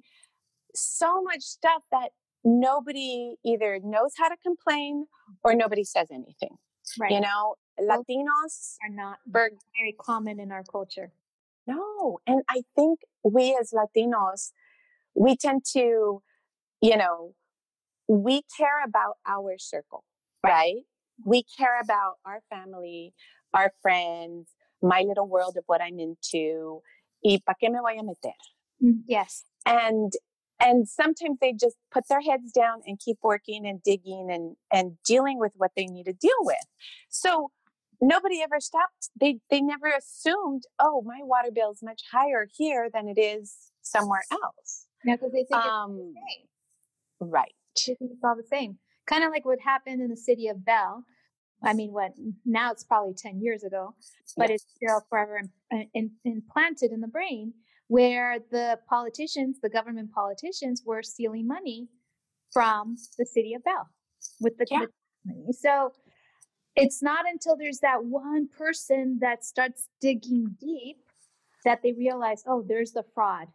[0.75, 2.09] so much stuff that
[2.43, 5.07] nobody either knows how to complain
[5.43, 6.55] or nobody says anything
[6.99, 7.11] right.
[7.11, 11.11] you know Latinos are not very common in our culture.
[11.67, 12.19] No.
[12.25, 14.51] And I think we as Latinos,
[15.15, 16.21] we tend to,
[16.81, 17.35] you know,
[18.07, 20.03] we care about our circle,
[20.43, 20.83] right?
[21.25, 23.13] We care about our family,
[23.53, 24.49] our friends,
[24.81, 26.81] my little world of what I'm into.
[27.23, 28.33] Y pa qué me voy a meter?
[28.83, 29.43] Mm, yes.
[29.65, 30.13] And
[30.61, 34.97] and sometimes they just put their heads down and keep working and digging and and
[35.05, 36.65] dealing with what they need to deal with.
[37.09, 37.51] So
[38.01, 39.09] nobody ever stopped.
[39.19, 43.71] They they never assumed, oh, my water bill is much higher here than it is
[43.81, 44.85] somewhere else.
[45.05, 47.29] Yeah, because they think um, it's the same.
[47.31, 47.53] Right.
[47.87, 48.77] They think it's all the same.
[49.07, 51.03] Kind of like what happened in the city of Bell.
[51.63, 52.11] I mean, what
[52.45, 53.93] now it's probably 10 years ago,
[54.37, 57.53] but it's still forever in, in, implanted in the brain
[57.87, 61.87] where the politicians, the government politicians, were stealing money
[62.53, 63.89] from the city of Bell
[64.39, 64.85] with the, yeah.
[65.25, 65.47] money.
[65.51, 65.91] So
[66.79, 70.97] It's not until there's that one person that starts digging deep
[71.65, 73.47] that they realize, oh, there's the fraud.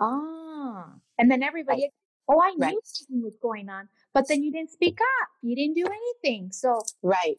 [0.00, 0.94] Ah.
[1.18, 1.92] And then everybody, right.
[2.28, 2.76] oh, I knew right.
[2.84, 5.28] something was going on, but then you didn't speak up.
[5.42, 6.50] You didn't do anything.
[6.52, 7.38] So, right.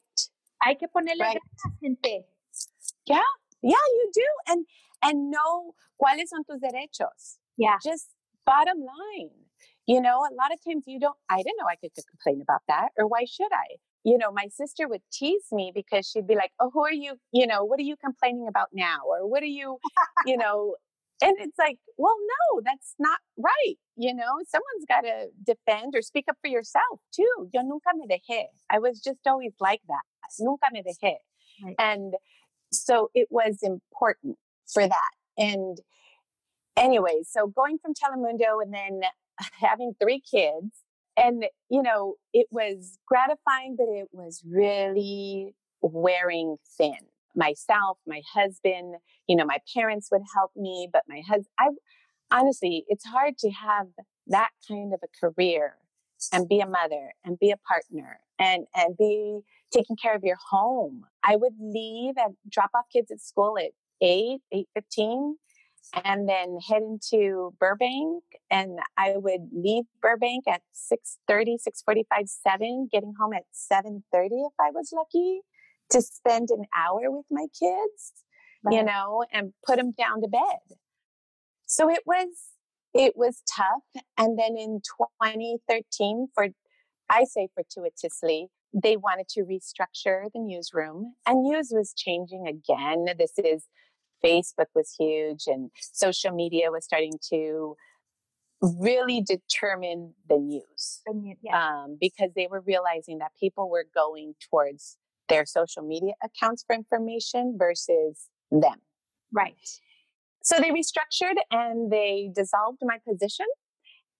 [0.63, 1.37] Hay que ponerle right.
[1.37, 2.25] ganas, gente.
[3.05, 3.19] Yeah,
[3.61, 4.27] yeah, you do.
[4.47, 4.65] And
[5.01, 7.37] and know cuáles son tus derechos.
[7.57, 7.77] Yeah.
[7.83, 8.09] Just
[8.45, 9.31] bottom line.
[9.85, 12.61] You know, a lot of times you don't, I didn't know I could complain about
[12.69, 13.75] that, or why should I?
[14.03, 17.15] You know, my sister would tease me because she'd be like, Oh, who are you?
[17.31, 18.99] You know, what are you complaining about now?
[19.07, 19.77] Or what are you,
[20.25, 20.75] you know,
[21.21, 23.75] and it's like, well, no, that's not right.
[23.95, 27.49] You know, someone's got to defend or speak up for yourself too.
[27.53, 28.45] Yo nunca me dejé.
[28.69, 30.01] I was just always like that.
[30.39, 31.15] Nunca me dejé.
[31.63, 31.75] Right.
[31.79, 32.15] And
[32.73, 34.37] so it was important
[34.67, 35.11] for that.
[35.37, 35.77] And
[36.75, 39.01] anyway, so going from Telemundo and then
[39.53, 40.82] having three kids,
[41.17, 46.97] and you know, it was gratifying, but it was really wearing thin.
[47.35, 48.95] Myself, my husband,
[49.27, 51.69] you know, my parents would help me, but my husband, I
[52.31, 53.87] honestly, it's hard to have
[54.27, 55.75] that kind of a career
[56.31, 59.39] and be a mother and be a partner and and be
[59.73, 61.05] taking care of your home.
[61.23, 63.71] I would leave and drop off kids at school at
[64.01, 65.33] 8, 8.15
[66.03, 68.23] and then head into Burbank.
[68.49, 74.71] And I would leave Burbank at 6.30, 6.45, 7, getting home at 7.30 if I
[74.71, 75.41] was lucky
[75.91, 78.13] to spend an hour with my kids,
[78.63, 78.75] right.
[78.75, 80.77] you know, and put them down to bed.
[81.65, 82.27] So it was,
[82.93, 84.03] it was tough.
[84.17, 84.81] And then in
[85.17, 86.49] 2013, for,
[87.09, 93.05] I say fortuitously, they wanted to restructure the newsroom and news was changing again.
[93.17, 93.67] This is
[94.23, 97.75] Facebook was huge and social media was starting to
[98.61, 101.01] really determine the news
[101.41, 101.83] yeah.
[101.83, 106.73] um, because they were realizing that people were going towards their social media accounts for
[106.75, 108.79] information versus them.
[109.31, 109.55] Right.
[110.43, 113.45] So they restructured and they dissolved my position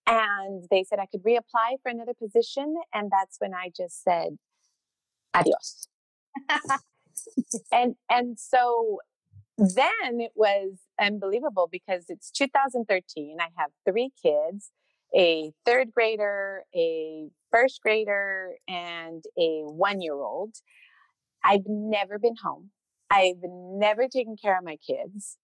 [0.06, 2.74] and they said I could reapply for another position.
[2.92, 4.36] And that's when I just said,
[5.34, 5.88] adios.
[7.72, 8.98] and and so
[9.58, 13.36] then it was unbelievable because it's 2013.
[13.40, 14.70] I have three kids
[15.16, 20.56] a third grader, a first grader, and a one year old.
[21.44, 22.70] I've never been home.
[23.10, 25.36] I've never taken care of my kids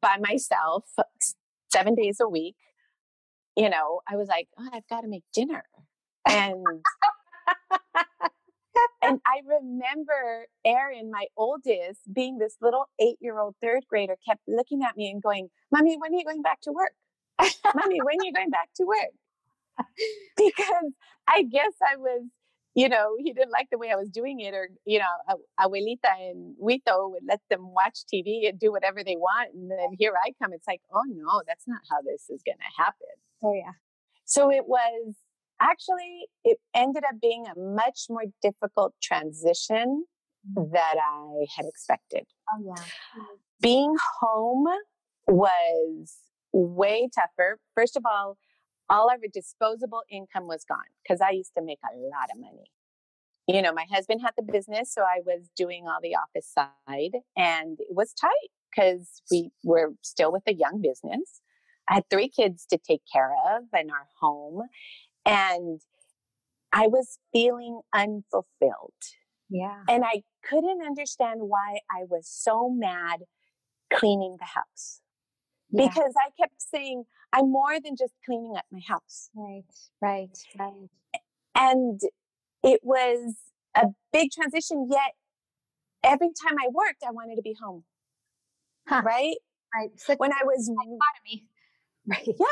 [0.00, 0.84] by myself
[1.72, 2.56] seven days a week.
[3.56, 5.64] You know, I was like, oh, I've got to make dinner.
[6.28, 6.64] And
[9.02, 14.42] and I remember Aaron, my oldest, being this little eight year old third grader, kept
[14.46, 16.92] looking at me and going, Mommy, when are you going back to work?
[17.74, 19.12] Mommy, when are you going back to work?
[20.36, 20.92] because
[21.26, 22.22] I guess I was,
[22.74, 26.30] you know, he didn't like the way I was doing it, or, you know, Abuelita
[26.30, 29.54] and Huito would let them watch TV and do whatever they want.
[29.54, 30.52] And then here I come.
[30.52, 33.08] It's like, oh no, that's not how this is going to happen.
[33.42, 33.72] Oh, yeah.
[34.24, 35.14] So it was
[35.62, 40.04] actually, it ended up being a much more difficult transition
[40.50, 40.72] mm-hmm.
[40.72, 42.24] that I had expected.
[42.52, 42.84] Oh, yeah.
[43.60, 44.66] Being home
[45.26, 46.14] was
[46.52, 47.58] way tougher.
[47.74, 48.36] First of all,
[48.90, 52.40] all of our disposable income was gone because I used to make a lot of
[52.40, 52.70] money.
[53.48, 57.20] You know, my husband had the business, so I was doing all the office side,
[57.36, 58.30] and it was tight
[58.70, 61.40] because we were still with a young business.
[61.88, 64.62] I had three kids to take care of in our home.
[65.24, 65.80] And
[66.72, 68.92] I was feeling unfulfilled.
[69.48, 69.82] Yeah.
[69.88, 73.20] And I couldn't understand why I was so mad
[73.92, 75.00] cleaning the house.
[75.70, 75.88] Yeah.
[75.88, 79.30] Because I kept saying, I'm more than just cleaning up my house.
[79.34, 79.64] Right,
[80.00, 80.88] right, right.
[81.54, 82.00] And
[82.62, 83.36] it was
[83.74, 85.12] a big transition, yet
[86.02, 87.84] every time I worked, I wanted to be home.
[88.88, 89.02] Huh.
[89.04, 89.36] Right?
[89.74, 89.90] Right.
[90.18, 91.46] When I was dichotomy.
[92.04, 92.26] Right.
[92.26, 92.46] Yeah.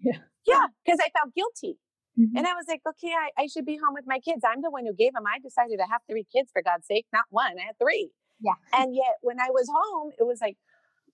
[0.00, 0.18] Yeah.
[0.46, 0.66] Yeah.
[0.82, 1.76] Because I felt guilty.
[2.18, 2.36] Mm-hmm.
[2.36, 4.42] And I was like, okay, I, I should be home with my kids.
[4.44, 5.24] I'm the one who gave them.
[5.26, 7.52] I decided to have three kids for God's sake, not one.
[7.58, 8.10] I had three.
[8.40, 8.54] Yeah.
[8.72, 10.56] And yet when I was home, it was like,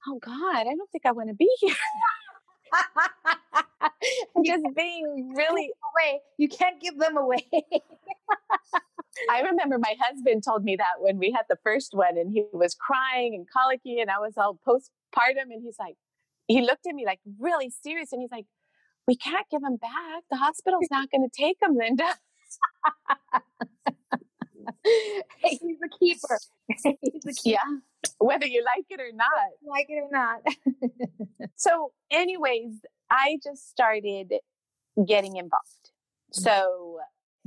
[0.09, 1.75] oh God, I don't think I want to be here.
[4.45, 6.21] just being really away.
[6.38, 7.47] You can't give them away.
[9.31, 12.44] I remember my husband told me that when we had the first one and he
[12.52, 15.94] was crying and colicky and I was all postpartum and he's like,
[16.46, 18.46] he looked at me like really serious and he's like,
[19.07, 20.23] we can't give him back.
[20.31, 22.09] The hospital's not going to take him, Linda.
[25.42, 26.38] he's a keeper.
[26.69, 27.33] he's a keeper.
[27.44, 27.59] Yeah,
[28.19, 29.31] whether you like it or not.
[29.67, 30.42] Like it or not.
[31.57, 32.81] so, anyways,
[33.11, 34.33] I just started
[35.07, 35.90] getting involved.
[36.33, 36.42] Mm-hmm.
[36.42, 36.98] So,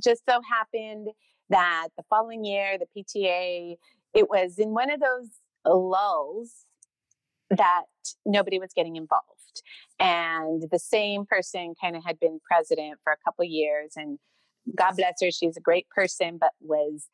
[0.03, 1.09] just so happened
[1.49, 3.77] that the following year, the PTA,
[4.13, 5.29] it was in one of those
[5.65, 6.65] lulls
[7.49, 7.83] that
[8.25, 9.36] nobody was getting involved.
[9.99, 13.93] And the same person kind of had been president for a couple years.
[13.95, 14.19] And
[14.75, 17.07] God bless her, she's a great person, but was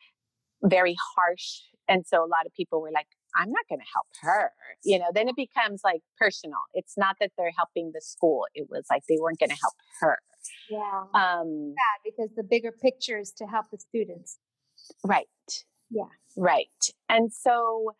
[0.64, 1.62] very harsh.
[1.88, 4.52] And so a lot of people were like, I'm not going to help her.
[4.84, 6.60] You know, then it becomes like personal.
[6.74, 8.46] It's not that they're helping the school.
[8.54, 10.20] It was like they weren't going to help her.
[10.70, 11.04] Yeah.
[11.14, 14.38] Um, yeah, because the bigger picture is to help the students.
[15.04, 15.26] Right.
[15.90, 16.04] Yeah.
[16.38, 16.68] Right.
[17.10, 17.92] And so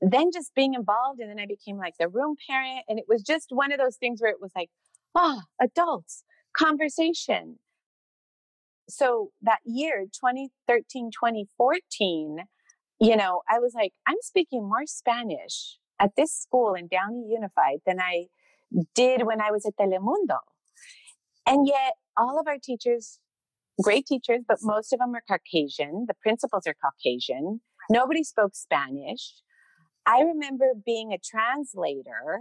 [0.00, 2.84] then just being involved, and then I became like the room parent.
[2.88, 4.70] And it was just one of those things where it was like,
[5.14, 6.24] oh, adults,
[6.56, 7.58] conversation.
[8.88, 12.38] So that year, 2013, 2014,
[13.00, 17.78] you know, I was like, I'm speaking more Spanish at this school in Downey Unified
[17.86, 18.26] than I
[18.94, 20.38] did when I was at Telemundo.
[21.46, 23.18] And yet, all of our teachers,
[23.82, 26.06] great teachers, but most of them are Caucasian.
[26.08, 27.60] The principals are Caucasian.
[27.90, 29.34] Nobody spoke Spanish.
[30.06, 32.40] I remember being a translator.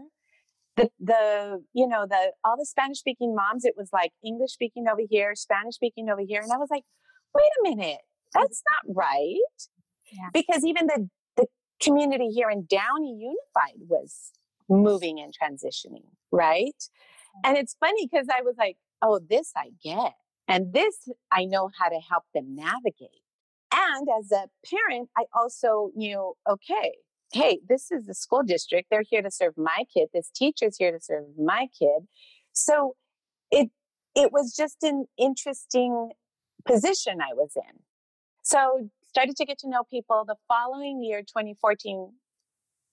[0.78, 4.86] The, the you know the all the Spanish speaking moms it was like English speaking
[4.89, 6.84] over here Spanish speaking over here and I was like
[7.36, 7.99] wait a minute
[8.34, 9.36] that's not right
[10.14, 10.30] yeah.
[10.34, 11.47] because even the the
[11.84, 14.32] community here in Downey Unified was
[14.70, 16.82] moving and transitioning right
[17.43, 20.14] and it's funny because I was like oh this I get
[20.47, 23.24] and this I know how to help them navigate
[23.74, 26.93] and as a parent I also knew okay
[27.32, 28.88] hey, this is the school district.
[28.90, 30.10] They're here to serve my kid.
[30.14, 32.08] This teacher's here to serve my kid.
[32.54, 32.96] So
[33.52, 33.70] it
[34.16, 36.12] it was just an interesting
[36.66, 37.80] position I was in.
[38.44, 40.26] So started to get to know people.
[40.28, 42.12] The following year, 2014,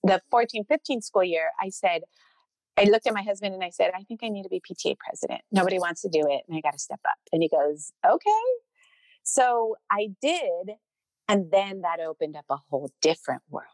[0.03, 2.03] the 14, 15 school year, I said,
[2.77, 4.97] I looked at my husband and I said, I think I need to be PTA
[4.99, 5.41] president.
[5.51, 7.17] Nobody wants to do it and I got to step up.
[7.31, 8.29] And he goes, okay.
[9.23, 10.75] So I did.
[11.27, 13.65] And then that opened up a whole different world.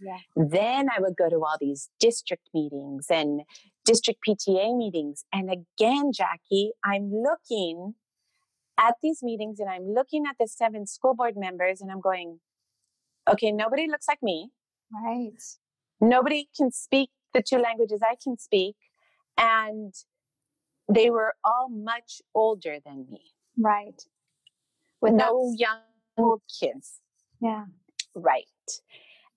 [0.00, 0.18] Yeah.
[0.36, 3.42] Then I would go to all these district meetings and
[3.84, 5.24] district PTA meetings.
[5.32, 7.94] And again, Jackie, I'm looking
[8.78, 12.40] at these meetings and I'm looking at the seven school board members and I'm going,
[13.28, 14.50] okay, nobody looks like me.
[14.92, 15.42] Right.
[16.00, 18.76] Nobody can speak the two languages I can speak.
[19.36, 19.94] And
[20.92, 23.32] they were all much older than me.
[23.58, 24.02] Right.
[25.00, 27.00] With no young kids.
[27.40, 27.64] Yeah.
[28.14, 28.44] Right.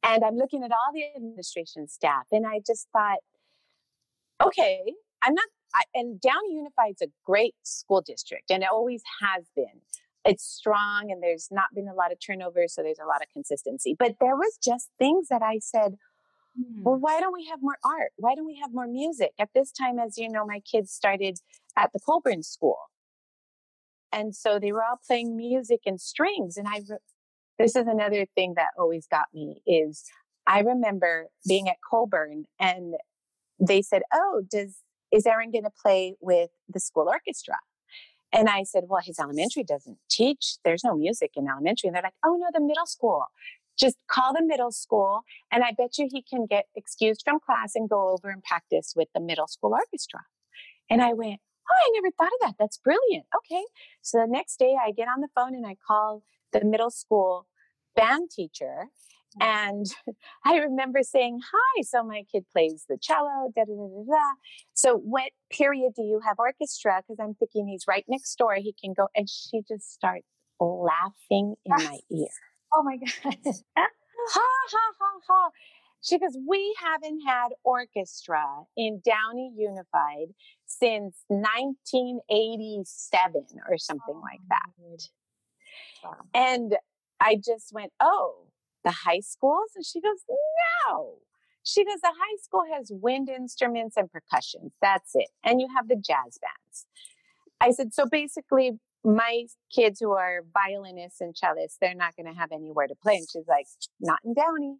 [0.03, 3.19] And I'm looking at all the administration staff, and I just thought,
[4.43, 4.81] okay,
[5.21, 5.45] I'm not.
[5.73, 9.81] I, and Downey Unified is a great school district, and it always has been.
[10.25, 13.27] It's strong, and there's not been a lot of turnover, so there's a lot of
[13.33, 13.95] consistency.
[13.97, 15.95] But there was just things that I said,
[16.55, 16.83] hmm.
[16.83, 18.11] well, why don't we have more art?
[18.17, 19.31] Why don't we have more music?
[19.39, 21.39] At this time, as you know, my kids started
[21.77, 22.77] at the Colburn School.
[24.11, 26.55] And so they were all playing music and strings.
[26.55, 26.81] And I
[27.59, 30.03] this is another thing that always got me is
[30.47, 32.95] I remember being at Colburn and
[33.59, 34.79] they said, "Oh, does
[35.11, 37.55] is Aaron going to play with the school orchestra?"
[38.31, 40.57] And I said, "Well, his elementary doesn't teach.
[40.63, 43.25] There's no music in elementary." And they're like, "Oh no, the middle school.
[43.77, 47.73] Just call the middle school, and I bet you he can get excused from class
[47.75, 50.21] and go over and practice with the middle school orchestra."
[50.89, 51.39] And I went,
[51.69, 52.55] "Oh, I never thought of that.
[52.59, 53.65] That's brilliant." Okay,
[54.01, 56.23] so the next day I get on the phone and I call
[56.53, 57.47] the middle school
[57.95, 58.87] band teacher.
[59.41, 59.45] Mm.
[59.45, 59.85] And
[60.45, 64.35] I remember saying, Hi, so my kid plays the cello, da da da da da.
[64.73, 67.01] So, what period do you have orchestra?
[67.01, 68.55] Because I'm thinking he's right next door.
[68.55, 69.07] He can go.
[69.15, 70.27] And she just starts
[70.59, 72.27] laughing in my ear.
[72.73, 73.09] Oh my God.
[73.77, 73.87] ha,
[74.27, 75.49] ha, ha, ha.
[76.01, 80.33] She goes, We haven't had orchestra in Downey Unified
[80.65, 84.69] since 1987 or something oh, like that.
[86.03, 86.15] Wow.
[86.33, 86.77] And
[87.19, 88.47] I just went, oh,
[88.83, 89.71] the high schools?
[89.75, 90.19] And she goes,
[90.87, 91.15] no.
[91.63, 94.73] She goes, the high school has wind instruments and percussions.
[94.81, 95.29] That's it.
[95.43, 96.85] And you have the jazz bands.
[97.61, 98.71] I said, so basically,
[99.05, 103.15] my kids who are violinists and cellists, they're not going to have anywhere to play.
[103.15, 103.67] And she's like,
[104.01, 104.75] not in Downey.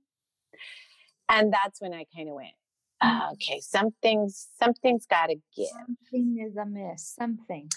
[1.30, 2.54] And that's when I kind of went,
[3.02, 5.68] oh, okay, something's something's got to give.
[5.70, 7.14] Something is amiss.
[7.18, 7.70] Something.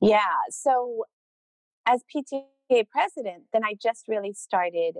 [0.00, 0.18] Yeah.
[0.50, 1.04] So
[1.86, 4.98] as PTA president, then I just really started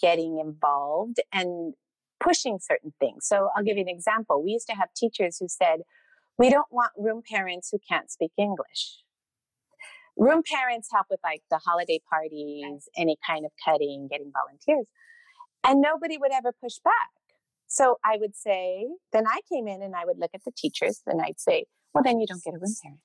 [0.00, 1.74] getting involved and
[2.22, 3.26] pushing certain things.
[3.26, 4.42] So I'll give you an example.
[4.42, 5.80] We used to have teachers who said,
[6.38, 8.98] we don't want room parents who can't speak English.
[10.16, 14.86] Room parents help with like the holiday parties, any kind of cutting, getting volunteers.
[15.64, 17.10] And nobody would ever push back.
[17.66, 21.00] So I would say, then I came in and I would look at the teachers
[21.06, 21.64] and I'd say,
[21.94, 23.00] well, then you don't get a room parent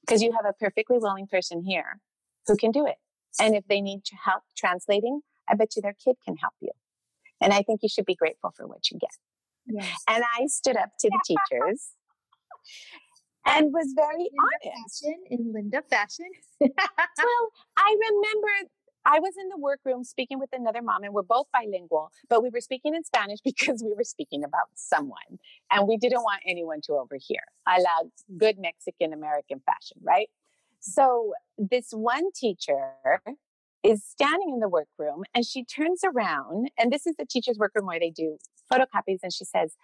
[0.00, 2.00] because you have a perfectly willing person here
[2.46, 2.96] who can do it.
[3.40, 6.70] And if they need to help translating, I bet you their kid can help you.
[7.40, 9.10] And I think you should be grateful for what you get.
[9.66, 9.96] Yes.
[10.08, 11.90] And I stood up to the teachers
[13.46, 14.34] and was very Linda
[14.66, 15.02] honest.
[15.02, 16.26] Fashion, in Linda fashion.
[16.60, 16.70] well,
[17.76, 18.70] I remember
[19.06, 22.50] I was in the workroom speaking with another mom, and we're both bilingual, but we
[22.50, 25.38] were speaking in Spanish because we were speaking about someone,
[25.70, 27.40] and we didn't want anyone to overhear.
[27.66, 30.28] I love good Mexican American fashion, right?
[30.80, 32.94] So this one teacher
[33.82, 37.86] is standing in the workroom and she turns around, and this is the teacher's workroom
[37.86, 38.38] where they do
[38.72, 39.76] photocopies, and she says,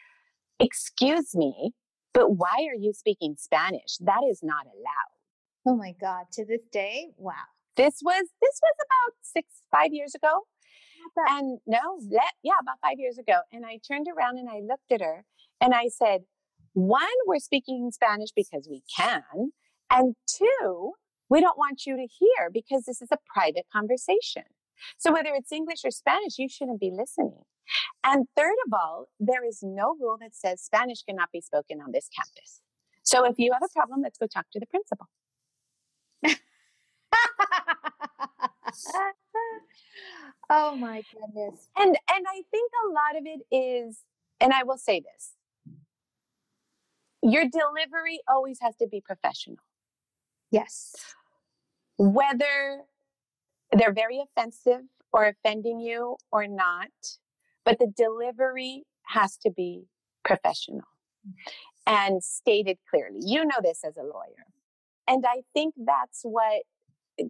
[0.59, 1.73] Excuse me,
[2.15, 3.99] but why are you speaking Spanish?
[4.01, 5.73] That is not allowed.
[5.73, 6.27] Oh my God.
[6.33, 7.35] To this day, wow.
[7.77, 10.45] This was this was about six, five years ago.
[11.29, 13.41] And no, let, yeah, about five years ago.
[13.53, 15.25] And I turned around and I looked at her
[15.61, 16.23] and I said,
[16.73, 19.53] one, we're speaking Spanish because we can.
[19.91, 20.93] And two,
[21.29, 24.45] we don't want you to hear because this is a private conversation.
[24.99, 27.43] So whether it's English or Spanish, you shouldn't be listening.
[28.05, 31.93] And third of all, there is no rule that says Spanish cannot be spoken on
[31.93, 32.61] this campus.
[33.03, 35.07] So if you have a problem, let's go talk to the principal.
[40.51, 41.69] oh my goodness.
[41.77, 44.03] And and I think a lot of it is
[44.41, 45.35] and I will say this.
[47.23, 49.57] Your delivery always has to be professional.
[50.51, 50.95] Yes.
[51.99, 52.83] Whether
[53.73, 54.83] they're very offensive
[55.13, 56.91] or offending you or not,
[57.65, 59.85] but the delivery has to be
[60.25, 60.85] professional
[61.87, 63.21] and stated clearly.
[63.23, 64.47] You know this as a lawyer.
[65.09, 66.63] And I think that's what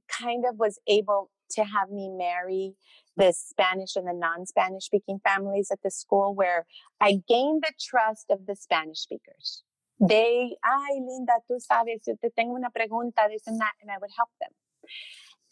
[0.09, 2.75] kind of was able to have me marry
[3.17, 6.67] the Spanish and the non Spanish speaking families at the school where
[7.01, 9.63] I gained the trust of the Spanish speakers.
[9.99, 13.97] They, ay, Linda, tú sabes, yo te tengo una pregunta, this and that, and I
[14.01, 14.51] would help them.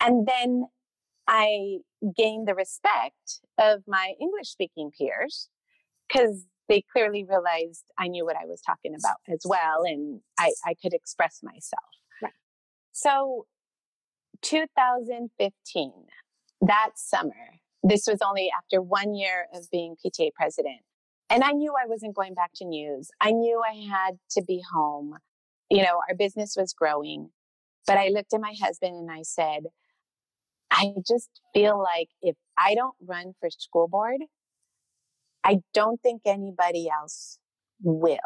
[0.00, 0.66] And then
[1.26, 1.78] I
[2.16, 5.48] gained the respect of my English speaking peers
[6.06, 10.52] because they clearly realized I knew what I was talking about as well and I,
[10.64, 11.84] I could express myself.
[12.22, 12.32] Right.
[12.92, 13.46] So
[14.42, 15.92] 2015,
[16.62, 20.80] that summer, this was only after one year of being PTA president.
[21.30, 23.10] And I knew I wasn't going back to news.
[23.20, 25.16] I knew I had to be home.
[25.70, 27.30] You know, our business was growing.
[27.86, 29.64] But I looked at my husband and I said,
[30.70, 34.20] I just feel like if I don't run for school board,
[35.44, 37.38] I don't think anybody else
[37.82, 38.18] will.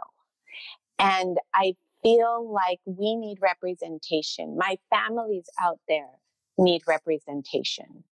[0.99, 4.57] And I feel like we need representation.
[4.57, 6.11] My families out there
[6.57, 8.05] need representation.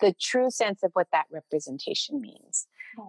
[0.00, 2.67] The true sense of what that representation means.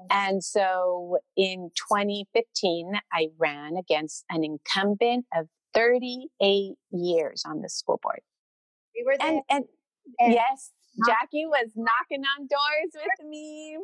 [0.10, 8.00] And so in 2015, I ran against an incumbent of 38 years on the school
[8.02, 8.22] board.
[8.96, 9.28] We were there.
[9.28, 9.66] And, and,
[10.20, 10.72] and yes,
[11.06, 13.78] Jackie was knocking on doors with me.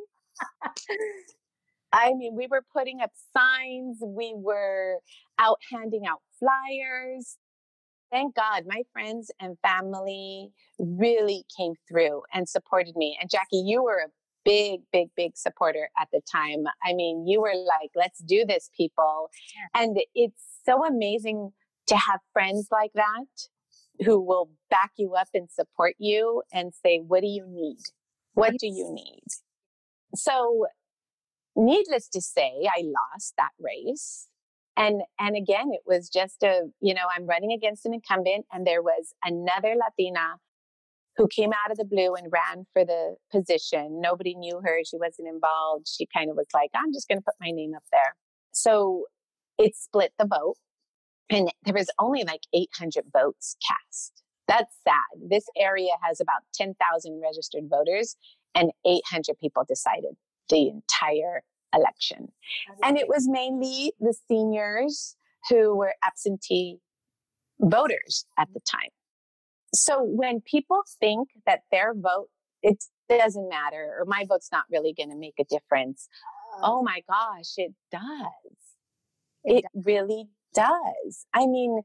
[1.93, 4.97] I mean, we were putting up signs, we were
[5.39, 7.37] out handing out flyers.
[8.11, 13.17] Thank God my friends and family really came through and supported me.
[13.19, 14.09] And Jackie, you were a
[14.45, 16.63] big, big, big supporter at the time.
[16.83, 19.29] I mean, you were like, let's do this, people.
[19.73, 21.51] And it's so amazing
[21.87, 26.99] to have friends like that who will back you up and support you and say,
[26.99, 27.79] what do you need?
[28.33, 29.23] What do you need?
[30.15, 30.67] So
[31.55, 34.27] needless to say, I lost that race.
[34.77, 38.67] And, and again, it was just a, you know, I'm running against an incumbent and
[38.67, 40.35] there was another Latina
[41.17, 44.01] who came out of the blue and ran for the position.
[44.01, 44.79] Nobody knew her.
[44.85, 45.87] She wasn't involved.
[45.87, 48.15] She kind of was like, I'm just going to put my name up there.
[48.51, 49.05] So
[49.57, 50.55] it split the vote
[51.29, 54.21] and there was only like 800 votes cast.
[54.47, 55.29] That's sad.
[55.29, 58.15] This area has about 10,000 registered voters
[58.53, 60.15] and 800 people decided
[60.49, 61.43] the entire
[61.73, 62.31] election.
[62.83, 65.15] And it was mainly the seniors
[65.49, 66.77] who were absentee
[67.59, 68.89] voters at the time.
[69.75, 72.27] So when people think that their vote,
[72.61, 76.07] it doesn't matter, or my vote's not really going to make a difference.
[76.55, 76.59] Ah.
[76.63, 78.31] Oh my gosh, it does.
[79.43, 81.25] It really does.
[81.33, 81.81] I mean,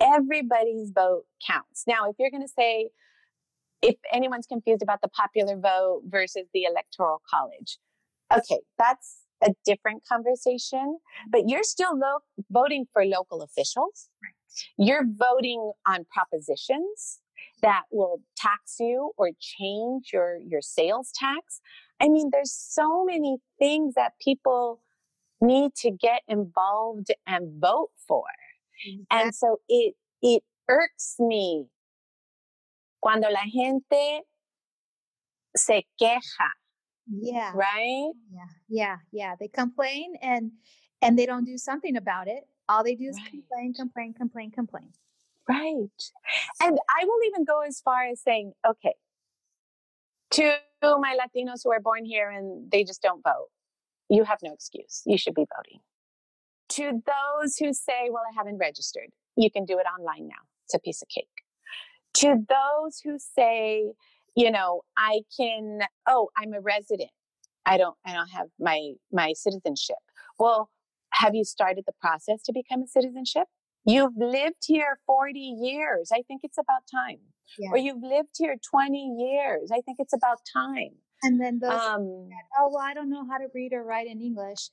[0.00, 1.84] everybody's vote counts.
[1.86, 2.90] Now, if you're going to say,
[3.82, 7.78] if anyone's confused about the popular vote versus the electoral college,
[8.32, 12.20] okay, that's a different conversation, but you're still lo-
[12.50, 14.08] voting for local officials.
[14.22, 14.86] Right.
[14.86, 17.18] You're voting on propositions
[17.62, 21.60] that will tax you or change your, your sales tax.
[22.00, 24.80] I mean, there's so many things that people
[25.40, 28.24] need to get involved and vote for.
[28.84, 29.06] Exactly.
[29.10, 31.68] And so it, it irks me
[33.02, 34.22] Cuando la gente
[35.56, 36.48] se queja.
[37.10, 37.50] Yeah.
[37.52, 38.12] Right?
[38.30, 38.46] Yeah.
[38.68, 38.96] Yeah.
[39.10, 39.34] Yeah.
[39.38, 40.52] They complain and
[41.02, 42.44] and they don't do something about it.
[42.68, 43.30] All they do is right.
[43.30, 44.92] complain, complain, complain, complain.
[45.48, 45.88] Right.
[46.62, 48.94] And I will even go as far as saying, okay,
[50.32, 53.48] to my Latinos who are born here and they just don't vote,
[54.08, 55.02] you have no excuse.
[55.04, 55.80] You should be voting.
[56.70, 60.42] To those who say, well, I haven't registered, you can do it online now.
[60.64, 61.26] It's a piece of cake.
[62.14, 63.92] To those who say,
[64.34, 67.10] you know, I can, oh, I'm a resident.
[67.66, 69.96] I don't, I don't have my, my citizenship.
[70.38, 70.70] Well,
[71.12, 73.46] have you started the process to become a citizenship?
[73.84, 76.10] You've lived here 40 years.
[76.12, 77.18] I think it's about time.
[77.58, 77.70] Yeah.
[77.72, 79.70] Or you've lived here 20 years.
[79.72, 80.92] I think it's about time.
[81.22, 82.28] And then those, um,
[82.58, 84.70] oh, well, I don't know how to read or write in English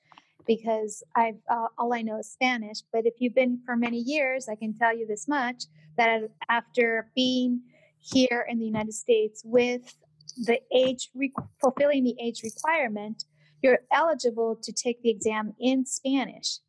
[0.48, 2.78] because I've, uh, all I know is Spanish.
[2.92, 5.64] But if you've been for many years, I can tell you this much
[5.98, 7.62] that after being
[8.00, 9.96] here in the United States with
[10.38, 13.26] the age, re- fulfilling the age requirement,
[13.62, 16.60] you're eligible to take the exam in Spanish,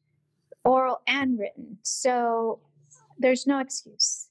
[0.65, 1.79] oral and written.
[1.83, 2.61] So
[3.19, 4.29] there's no excuse.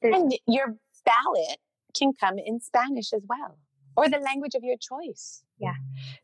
[0.00, 1.58] There's- and your ballot
[1.94, 3.58] can come in Spanish as well,
[3.96, 5.44] or the language of your choice.
[5.58, 5.74] Yeah.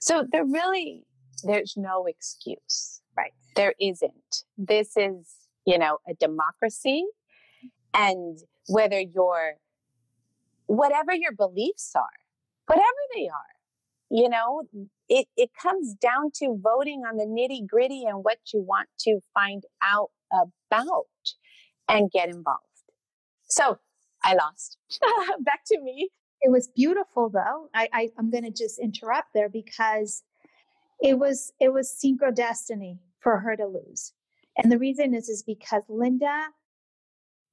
[0.01, 1.07] So there really,
[1.45, 3.03] there's no excuse.
[3.17, 3.33] Right.
[3.57, 4.45] There isn't.
[4.57, 7.05] This is, you know, a democracy.
[7.95, 9.55] And whether you're,
[10.67, 12.19] whatever your beliefs are,
[12.67, 13.55] whatever they are,
[14.11, 14.63] you know,
[15.09, 19.21] it, it comes down to voting on the nitty gritty and what you want to
[19.35, 21.07] find out about
[21.89, 22.63] and get involved.
[23.49, 23.79] So
[24.23, 24.77] I lost.
[25.41, 26.11] Back to me.
[26.43, 27.69] It was beautiful though.
[27.75, 30.23] I, I I'm gonna just interrupt there because
[31.01, 34.13] it was it was synchro destiny for her to lose.
[34.57, 36.49] And the reason is is because Linda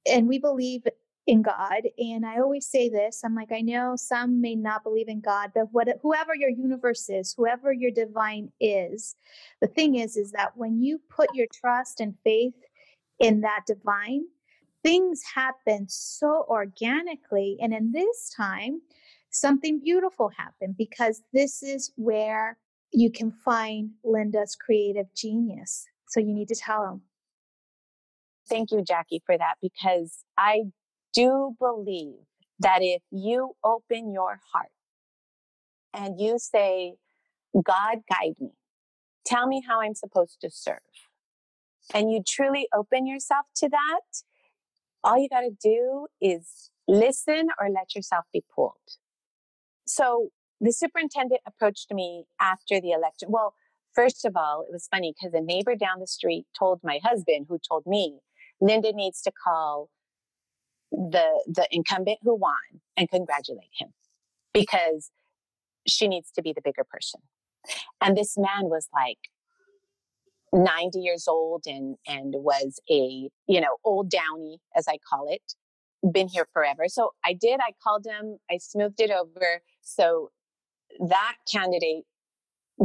[0.06, 0.82] and we believe
[1.26, 1.82] in God.
[1.98, 5.50] And I always say this I'm like, I know some may not believe in God,
[5.54, 9.16] but what, whoever your universe is, whoever your divine is,
[9.60, 12.54] the thing is, is that when you put your trust and faith
[13.18, 14.24] in that divine,
[14.84, 17.56] things happen so organically.
[17.60, 18.80] And in this time,
[19.30, 22.56] something beautiful happened because this is where
[22.92, 25.86] you can find Linda's creative genius.
[26.08, 27.02] So you need to tell them.
[28.48, 30.66] Thank you, Jackie, for that because I
[31.16, 32.26] do believe
[32.60, 34.70] that if you open your heart
[35.94, 36.94] and you say,
[37.64, 38.50] God, guide me,
[39.24, 40.78] tell me how I'm supposed to serve,
[41.94, 44.22] and you truly open yourself to that,
[45.02, 48.74] all you got to do is listen or let yourself be pulled.
[49.86, 50.28] So
[50.60, 53.28] the superintendent approached me after the election.
[53.30, 53.54] Well,
[53.94, 57.46] first of all, it was funny because a neighbor down the street told my husband,
[57.48, 58.18] who told me,
[58.60, 59.90] Linda needs to call
[60.96, 62.54] the the incumbent who won
[62.96, 63.92] and congratulate him
[64.54, 65.10] because
[65.86, 67.20] she needs to be the bigger person.
[68.00, 69.18] And this man was like
[70.52, 75.54] 90 years old and and was a, you know, old Downey as I call it,
[76.12, 76.84] been here forever.
[76.88, 79.60] So I did, I called him, I smoothed it over.
[79.82, 80.30] So
[80.98, 82.04] that candidate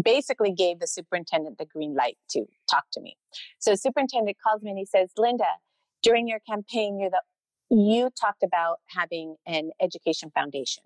[0.03, 3.17] basically gave the superintendent the green light to talk to me.
[3.59, 5.45] So superintendent calls me and he says, Linda,
[6.03, 7.21] during your campaign, you're the
[7.71, 10.83] you talked about having an education foundation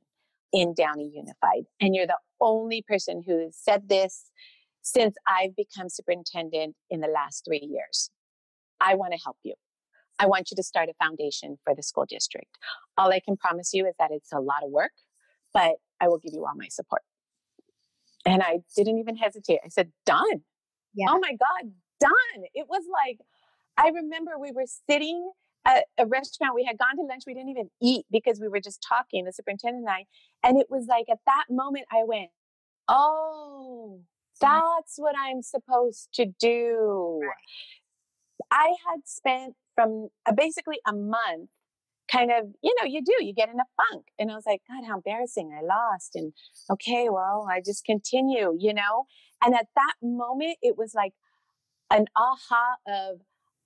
[0.54, 4.30] in Downey Unified, and you're the only person who has said this
[4.84, 8.12] since I've become superintendent in the last three years.
[8.80, 9.56] I want to help you.
[10.20, 12.58] I want you to start a foundation for the school district.
[12.98, 14.92] All I can promise you is that it's a lot of work,
[15.54, 17.02] but I will give you all my support.
[18.26, 19.60] And I didn't even hesitate.
[19.66, 20.44] I said, done.
[20.94, 21.08] Yeah.
[21.10, 22.44] Oh my God, done.
[22.54, 23.20] It was like,
[23.78, 25.32] I remember we were sitting
[25.68, 26.56] a, a, restaurant.
[26.56, 27.24] We had gone to lunch.
[27.26, 30.06] We didn't even eat because we were just talking, the superintendent and I.
[30.48, 32.30] And it was like at that moment, I went,
[32.88, 34.02] Oh,
[34.40, 37.22] that's what I'm supposed to do.
[38.52, 41.50] I had spent from uh, basically a month
[42.12, 44.06] kind of, you know, you do, you get in a funk.
[44.20, 45.58] And I was like, God, how embarrassing.
[45.58, 46.12] I lost.
[46.16, 46.34] And
[46.70, 49.06] okay, well, I just continue, you know?
[49.44, 51.14] And at that moment, it was like
[51.90, 53.22] an aha of,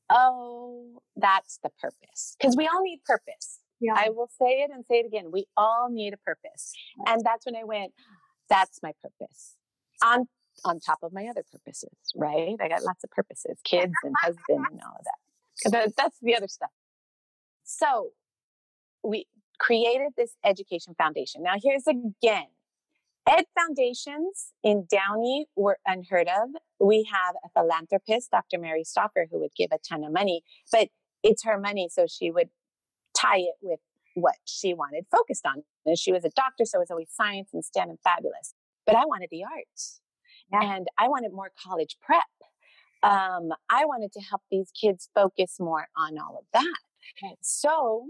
[0.10, 2.36] oh, that's the purpose.
[2.40, 3.60] Because we all need purpose.
[3.80, 3.94] Yeah.
[3.96, 5.32] I will say it and say it again.
[5.32, 6.74] We all need a purpose.
[7.06, 7.94] And that's when I went,
[8.50, 9.56] that's my purpose.
[10.04, 10.28] On
[10.66, 12.58] on top of my other purposes, right?
[12.60, 15.94] I got lots of purposes, kids and husband and all of that.
[15.96, 16.72] That's the other stuff.
[17.64, 18.10] So
[19.04, 19.26] we
[19.60, 21.44] created this education foundation.
[21.44, 22.48] Now here's again
[23.30, 26.50] Ed foundations in Downey were unheard of.
[26.80, 28.58] We have a philanthropist, Dr.
[28.58, 30.88] Mary Stauffer, who would give a ton of money, but
[31.22, 32.50] it's her money, so she would
[33.16, 33.80] tie it with
[34.16, 35.64] what she wanted focused on.
[35.86, 38.56] And she was a doctor, so it was always science and STEM and fabulous.
[38.86, 40.02] But I wanted the arts.
[40.52, 40.76] Yeah.
[40.76, 42.24] And I wanted more college prep.
[43.04, 46.80] Um, I wanted to help these kids focus more on all of that.
[47.24, 47.36] Okay.
[47.42, 48.08] So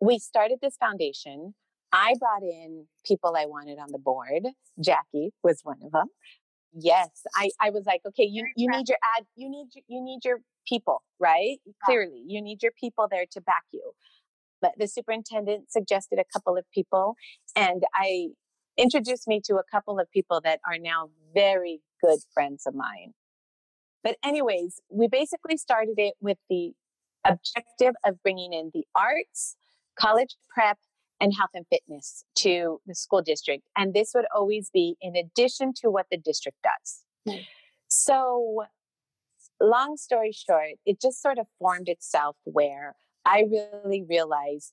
[0.00, 1.54] we started this foundation.
[1.92, 4.46] I brought in people I wanted on the board.
[4.82, 6.06] Jackie was one of them.
[6.72, 10.20] Yes, I, I was like, okay, you, you need your ad, you need you need
[10.24, 10.38] your
[10.68, 11.58] people, right?
[11.66, 11.72] Yeah.
[11.84, 13.92] Clearly, you need your people there to back you.
[14.62, 17.16] But the superintendent suggested a couple of people,
[17.56, 18.28] and I
[18.78, 23.14] introduced me to a couple of people that are now very good friends of mine.
[24.02, 26.72] But, anyways, we basically started it with the
[27.24, 29.56] objective of bringing in the arts,
[29.98, 30.78] college prep,
[31.20, 33.64] and health and fitness to the school district.
[33.76, 37.02] And this would always be in addition to what the district does.
[37.28, 37.44] Mm.
[37.88, 38.64] So,
[39.60, 44.72] long story short, it just sort of formed itself where I really realized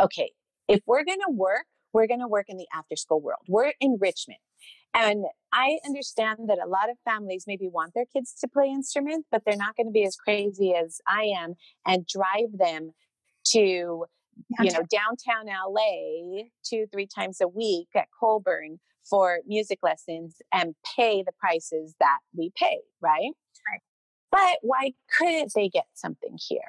[0.00, 0.30] okay,
[0.68, 3.40] if we're going to work, we're going to work in the after school world.
[3.48, 4.38] We're enrichment.
[4.94, 9.26] And I understand that a lot of families maybe want their kids to play instruments,
[9.30, 11.54] but they're not going to be as crazy as I am
[11.86, 12.92] and drive them
[13.48, 14.06] to.
[14.60, 18.78] You know downtown LA two three times a week at Colburn
[19.08, 23.32] for music lessons and pay the prices that we pay, right?
[23.70, 23.80] Right.
[24.30, 26.60] But why couldn't they get something here?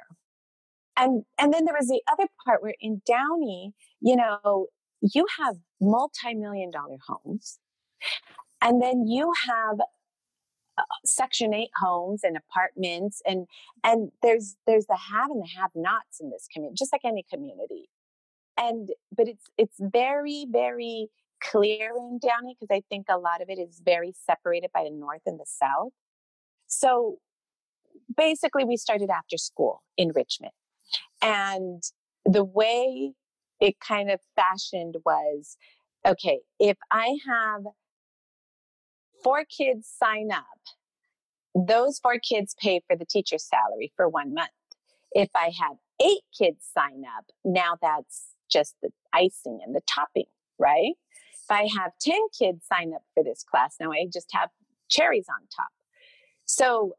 [0.96, 4.66] And and then there was the other part where in Downey, you know,
[5.00, 7.58] you have multi-million dollar homes
[8.62, 9.78] and then you have
[11.04, 13.46] section 8 homes and apartments and
[13.84, 17.24] and there's there's the have and the have nots in this community just like any
[17.30, 17.88] community.
[18.56, 21.08] And but it's it's very very
[21.42, 24.90] clear in downey because i think a lot of it is very separated by the
[24.90, 25.92] north and the south.
[26.66, 27.18] So
[28.16, 30.52] basically we started after school enrichment
[31.22, 31.82] and
[32.24, 33.12] the way
[33.60, 35.56] it kind of fashioned was
[36.06, 37.62] okay if i have
[39.22, 40.44] four kids sign up,
[41.54, 44.50] those four kids pay for the teacher's salary for one month.
[45.12, 50.26] If I have eight kids sign up, now that's just the icing and the topping,
[50.58, 50.94] right?
[51.32, 54.50] If I have 10 kids sign up for this class, now I just have
[54.88, 55.68] cherries on top.
[56.44, 56.92] So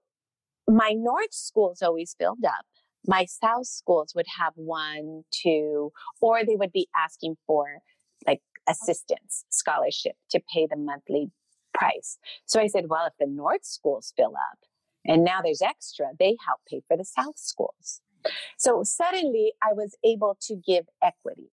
[0.68, 2.66] my North schools always filled up.
[3.08, 5.92] My South schools would have one, two,
[6.22, 7.80] or they would be asking for
[8.28, 11.32] like assistance scholarship to pay the monthly
[11.74, 12.18] price.
[12.46, 14.60] So I said, well, if the North schools fill up
[15.06, 18.02] and now there's extra, they help pay for the South schools.
[18.58, 21.50] So suddenly I was able to give equity,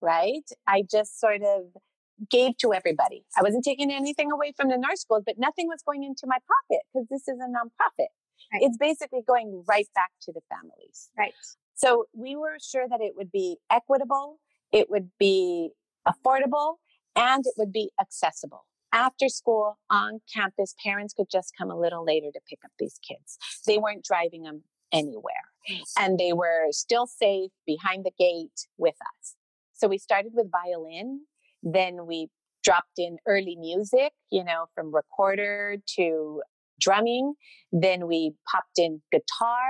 [0.00, 0.48] right?
[0.66, 1.64] I just sort of
[2.30, 3.24] gave to everybody.
[3.36, 6.38] I wasn't taking anything away from the North schools, but nothing was going into my
[6.46, 8.08] pocket because this is a nonprofit.
[8.52, 8.62] Right.
[8.62, 11.10] It's basically going right back to the families.
[11.16, 11.34] Right.
[11.74, 14.38] So we were sure that it would be equitable,
[14.72, 15.70] it would be
[16.06, 16.76] affordable,
[17.14, 22.04] and it would be accessible after school on campus, parents could just come a little
[22.04, 23.38] later to pick up these kids.
[23.66, 24.62] They weren't driving them
[24.92, 25.34] anywhere
[25.98, 29.34] and they were still safe behind the gate with us.
[29.74, 31.20] So we started with violin,
[31.62, 32.28] then we
[32.64, 36.42] dropped in early music, you know, from recorder to
[36.80, 37.34] drumming.
[37.72, 39.68] Then we popped in guitar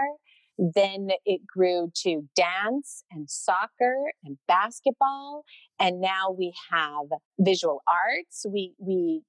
[0.58, 5.44] then it grew to dance and soccer and basketball.
[5.78, 7.06] And now we have
[7.38, 8.44] visual arts.
[8.48, 9.22] We, we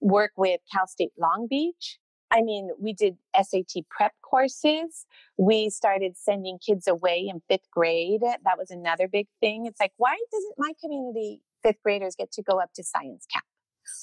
[0.00, 1.98] work with Cal State Long Beach.
[2.30, 5.06] I mean, we did SAT prep courses.
[5.36, 8.20] We started sending kids away in fifth grade.
[8.20, 9.66] That was another big thing.
[9.66, 13.46] It's like, why doesn't my community fifth graders get to go up to science camp?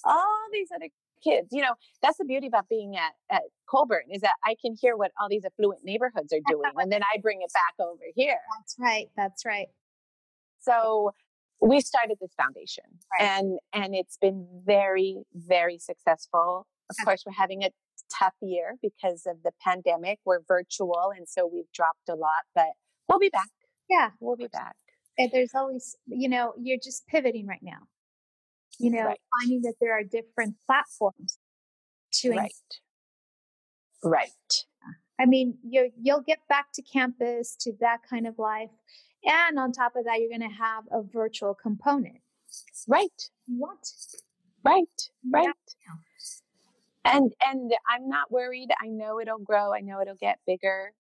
[0.03, 0.89] All these other
[1.25, 1.47] kids.
[1.51, 4.95] You know, that's the beauty about being at, at Colburn is that I can hear
[4.95, 8.37] what all these affluent neighborhoods are doing and then I bring it back over here.
[8.59, 9.07] That's right.
[9.15, 9.67] That's right.
[10.59, 11.11] So
[11.61, 12.83] we started this foundation
[13.17, 13.27] right.
[13.27, 16.67] and and it's been very very successful.
[16.89, 17.71] Of course, we're having a
[18.19, 20.19] tough year because of the pandemic.
[20.25, 22.67] We're virtual and so we've dropped a lot, but
[23.09, 23.49] we'll be back.
[23.89, 24.75] Yeah, we'll be back.
[25.17, 27.87] And there's always, you know, you're just pivoting right now
[28.79, 29.19] you know, right.
[29.39, 31.37] finding that there are different platforms
[32.13, 32.51] to right.
[34.03, 34.29] Right.
[35.19, 38.69] I mean, you you'll get back to campus to that kind of life,
[39.23, 42.17] and on top of that, you're going to have a virtual component.
[42.87, 43.09] Right.
[43.47, 43.77] What?
[44.63, 44.83] Right.
[45.31, 45.45] Right.
[45.45, 47.13] Yeah.
[47.13, 48.69] And and I'm not worried.
[48.81, 49.73] I know it'll grow.
[49.73, 50.93] I know it'll get bigger,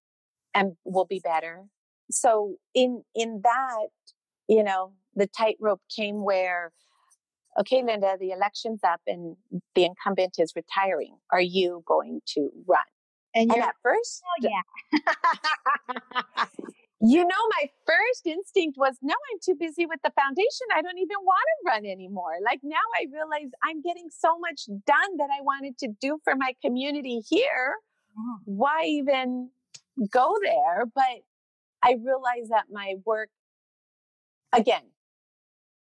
[0.53, 1.65] and will be better.
[2.11, 3.87] So in in that,
[4.47, 6.71] you know, the tightrope came where
[7.59, 9.35] okay, Linda, the election's up and
[9.75, 11.17] the incumbent is retiring.
[11.31, 12.83] Are you going to run?
[13.33, 16.45] And, and at first, oh, yeah.
[17.07, 20.67] You know, my first instinct was no, I'm too busy with the foundation.
[20.73, 22.37] I don't even want to run anymore.
[22.43, 26.35] Like now I realize I'm getting so much done that I wanted to do for
[26.35, 27.75] my community here.
[28.17, 28.37] Mm.
[28.45, 29.49] Why even
[30.09, 30.85] go there?
[30.95, 31.21] But
[31.83, 33.29] I realized that my work,
[34.51, 34.83] again,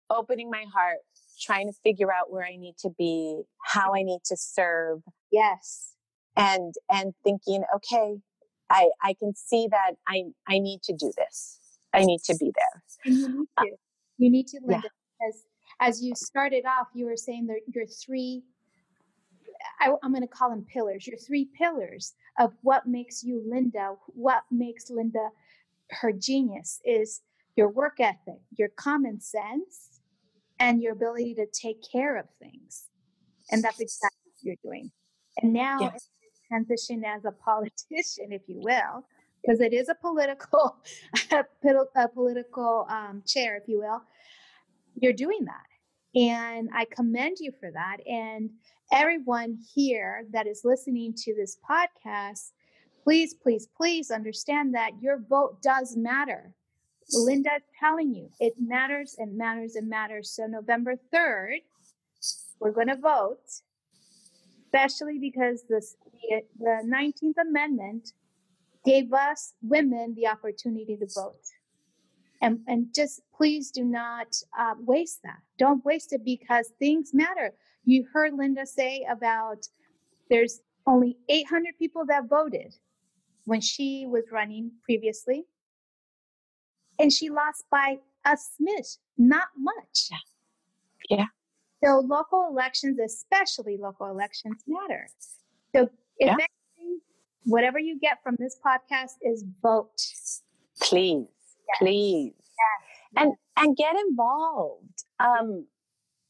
[0.09, 0.97] opening my heart,
[1.39, 5.01] trying to figure out where I need to be, how I need to serve.
[5.31, 5.93] Yes.
[6.35, 8.17] And and thinking, okay,
[8.69, 11.59] I I can see that I I need to do this.
[11.93, 12.83] I need to be there.
[13.05, 13.71] And you need uh, to.
[14.17, 14.89] You need to, Linda,
[15.21, 15.27] yeah.
[15.27, 15.43] as
[15.79, 18.43] as you started off, you were saying that your three
[19.79, 21.07] I, am going to call them pillars.
[21.07, 25.29] Your three pillars of what makes you Linda, what makes Linda
[25.91, 27.21] her genius is
[27.55, 29.94] your work ethic, your common sense,
[30.59, 32.85] and your ability to take care of things.
[33.51, 34.91] And that's exactly what you're doing.
[35.41, 36.09] And now, yes.
[36.47, 39.05] transition as a politician, if you will,
[39.41, 40.77] because it is a political,
[41.31, 44.01] a political um, chair, if you will.
[44.95, 47.97] You're doing that, and I commend you for that.
[48.07, 48.49] And
[48.91, 52.51] everyone here that is listening to this podcast,
[53.03, 56.53] please, please, please understand that your vote does matter.
[57.13, 60.31] Linda's telling you it matters and matters and matters.
[60.31, 61.57] So November 3rd,
[62.59, 63.37] we're going to vote,
[64.65, 65.95] especially because this,
[66.29, 68.11] the, the 19th Amendment
[68.85, 71.35] gave us women the opportunity to vote.
[72.41, 75.39] And, and just please do not uh, waste that.
[75.57, 77.53] Don't waste it because things matter.
[77.85, 79.67] You heard Linda say about
[80.29, 82.75] there's only 800 people that voted
[83.45, 85.45] when she was running previously
[86.99, 90.09] and she lost by a smidge, not much.
[91.09, 91.25] Yeah.
[91.83, 95.07] So local elections, especially local elections, matter.
[95.75, 95.83] So
[96.17, 96.31] if yeah.
[96.33, 96.99] anything,
[97.43, 100.01] whatever you get from this podcast is vote.
[100.81, 101.27] Please,
[101.67, 101.77] yes.
[101.79, 102.33] please.
[102.37, 103.23] Yes.
[103.23, 105.03] And and get involved.
[105.19, 105.67] Um,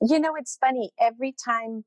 [0.02, 1.86] you know, it's funny, every time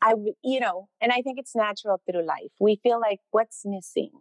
[0.00, 2.52] I, you know, and I think it's natural through life.
[2.60, 4.12] We feel like what's missing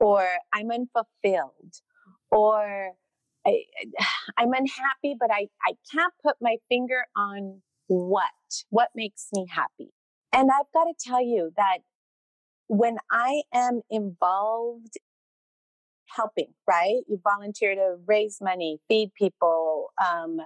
[0.00, 1.74] or I'm unfulfilled
[2.30, 2.92] or
[3.46, 3.62] I,
[4.38, 8.24] am unhappy, but I, I can't put my finger on what,
[8.70, 9.92] what makes me happy.
[10.32, 11.78] And I've got to tell you that
[12.68, 14.98] when I am involved
[16.06, 17.02] helping, right?
[17.08, 20.38] You volunteer to raise money, feed people, um,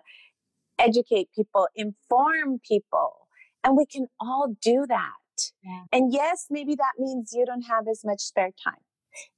[0.79, 3.29] educate people, inform people,
[3.65, 5.53] and we can all do that.
[5.65, 5.83] Yeah.
[5.93, 8.83] And yes, maybe that means you don't have as much spare time.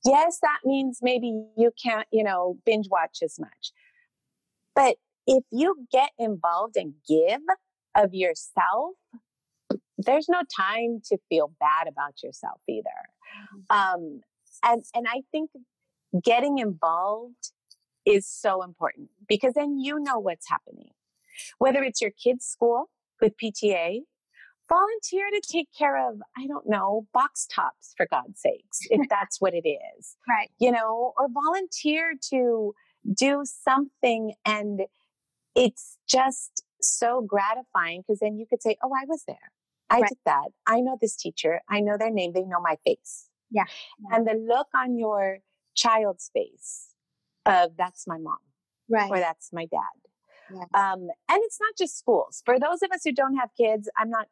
[0.04, 3.72] Yes, that means maybe you can't, you know, binge watch as much.
[4.74, 4.96] But
[5.26, 7.40] if you get involved and give
[7.94, 8.94] of yourself,
[9.98, 12.88] there's no time to feel bad about yourself either.
[13.70, 13.76] Mm-hmm.
[13.76, 14.20] Um,
[14.62, 15.50] and and I think
[16.22, 17.52] getting involved
[18.04, 20.90] is so important because then you know what's happening.
[21.58, 24.00] Whether it's your kids' school with PTA,
[24.68, 29.40] volunteer to take care of, I don't know, box tops for God's sakes, if that's
[29.40, 30.16] what it is.
[30.28, 30.50] Right.
[30.58, 32.74] You know, or volunteer to
[33.12, 34.82] do something and
[35.54, 39.52] it's just so gratifying because then you could say, Oh, I was there.
[39.90, 40.08] I right.
[40.08, 40.48] did that.
[40.66, 41.60] I know this teacher.
[41.68, 42.32] I know their name.
[42.32, 43.28] They know my face.
[43.50, 43.64] Yeah.
[44.10, 45.38] And the look on your
[45.74, 46.94] child's face
[47.46, 48.38] of that's my mom.
[48.88, 49.10] Right.
[49.10, 49.80] Or that's my dad.
[50.50, 50.64] Yeah.
[50.74, 52.42] Um, and it's not just schools.
[52.44, 54.28] For those of us who don't have kids, I'm not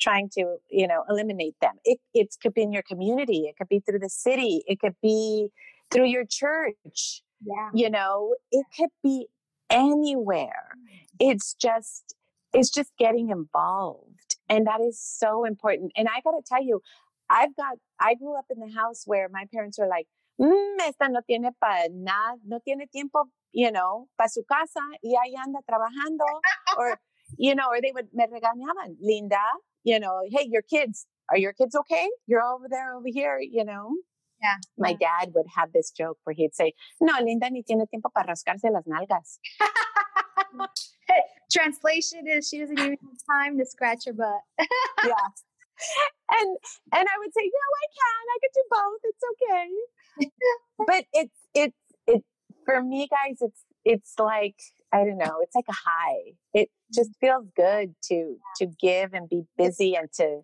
[0.00, 1.74] trying to, you know, eliminate them.
[1.84, 3.46] It, it could be in your community.
[3.48, 4.64] It could be through the city.
[4.66, 5.48] It could be
[5.90, 7.22] through your church.
[7.44, 7.70] Yeah.
[7.74, 9.28] You know, it could be
[9.70, 10.68] anywhere.
[11.18, 12.14] It's just,
[12.52, 14.36] it's just getting involved.
[14.48, 15.92] And that is so important.
[15.96, 16.80] And I got to tell you,
[17.30, 20.06] I've got, I grew up in the house where my parents were like,
[20.40, 25.14] mm, esta no tiene para nada, no tiene tiempo, you know, para su casa y
[25.14, 26.24] ahí anda trabajando.
[26.78, 26.98] or,
[27.38, 29.40] you know, or they would, me regañaban, Linda,
[29.84, 32.08] you know, hey, your kids, are your kids okay?
[32.26, 33.90] You're over there, over here, you know?
[34.42, 34.56] Yeah.
[34.76, 38.28] My dad would have this joke where he'd say, no, Linda ni tiene tiempo para
[38.28, 39.38] rascarse las nalgas.
[41.52, 44.42] Translation is she doesn't even have time to scratch her butt.
[45.04, 45.14] yeah.
[46.30, 46.56] And
[46.92, 48.24] and I would say, no, I can.
[48.32, 49.00] I can do both.
[49.02, 49.68] It's okay.
[50.86, 51.76] but it's it's
[52.06, 52.24] it
[52.64, 53.38] for me, guys.
[53.40, 54.56] It's it's like
[54.92, 55.40] I don't know.
[55.42, 56.34] It's like a high.
[56.54, 60.40] It just feels good to to give and be busy and to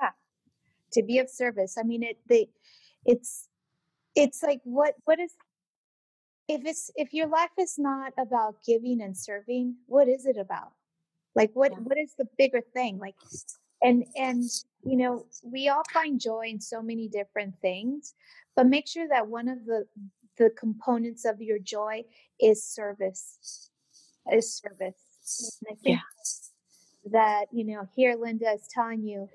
[0.00, 0.10] yeah
[0.92, 1.76] to be of service.
[1.78, 2.48] I mean, it the
[3.04, 3.48] it's
[4.14, 5.32] it's like what what is
[6.48, 10.72] if it's if your life is not about giving and serving, what is it about?
[11.34, 11.78] Like what yeah.
[11.78, 12.98] what is the bigger thing?
[12.98, 13.16] Like
[13.82, 14.44] and and
[14.84, 18.14] you know we all find joy in so many different things
[18.56, 19.84] but make sure that one of the
[20.36, 22.02] the components of your joy
[22.40, 23.70] is service.
[24.32, 25.13] Is service.
[25.60, 27.10] And I think yeah.
[27.12, 29.28] that, you know, here Linda is telling you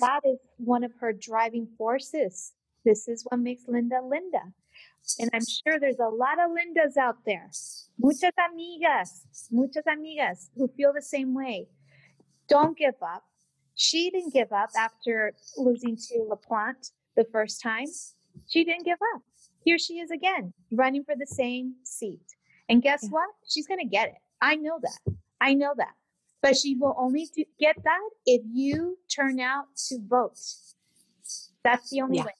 [0.00, 2.52] that, that is one of her driving forces.
[2.84, 4.42] This is what makes Linda Linda.
[5.18, 7.50] And I'm sure there's a lot of Lindas out there.
[7.98, 11.66] Muchas amigas, muchas amigas who feel the same way.
[12.48, 13.24] Don't give up.
[13.74, 17.86] She didn't give up after losing to LaPlante the first time.
[18.48, 19.22] She didn't give up.
[19.64, 22.20] Here she is again, running for the same seat.
[22.68, 23.10] And guess yeah.
[23.10, 23.30] what?
[23.48, 24.14] She's going to get it.
[24.40, 25.14] I know that.
[25.40, 25.94] I know that.
[26.42, 27.28] But she will only
[27.58, 30.38] get that if you turn out to vote.
[31.62, 32.24] That's the only yeah.
[32.24, 32.34] way.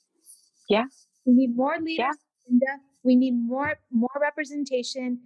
[0.69, 0.85] Yeah.
[1.27, 2.17] We need more leaders.
[2.49, 2.77] Yeah.
[3.03, 5.21] We need more more representation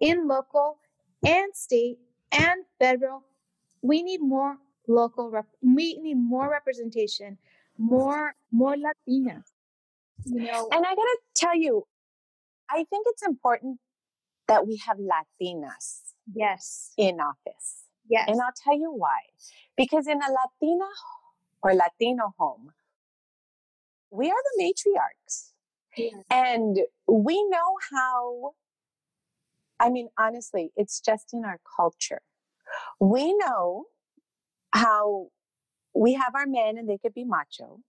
[0.00, 0.78] in local
[1.26, 1.98] and state
[2.32, 3.24] and federal.
[3.82, 4.56] We need more
[4.86, 5.30] local.
[5.30, 7.38] Rep- we need more representation,
[7.78, 9.44] more more Latinas.
[10.24, 11.86] You know, and I gotta tell you,
[12.68, 13.78] I think it's important
[14.48, 16.07] that we have Latinas.
[16.34, 16.92] Yes.
[16.96, 17.84] In office.
[18.08, 18.28] Yes.
[18.28, 19.20] And I'll tell you why.
[19.76, 20.88] Because in a Latina
[21.62, 22.70] or Latino home,
[24.10, 25.52] we are the matriarchs.
[25.96, 26.14] Yes.
[26.30, 28.52] And we know how,
[29.80, 32.20] I mean, honestly, it's just in our culture.
[33.00, 33.86] We know
[34.72, 35.28] how
[35.94, 37.80] we have our men and they could be macho.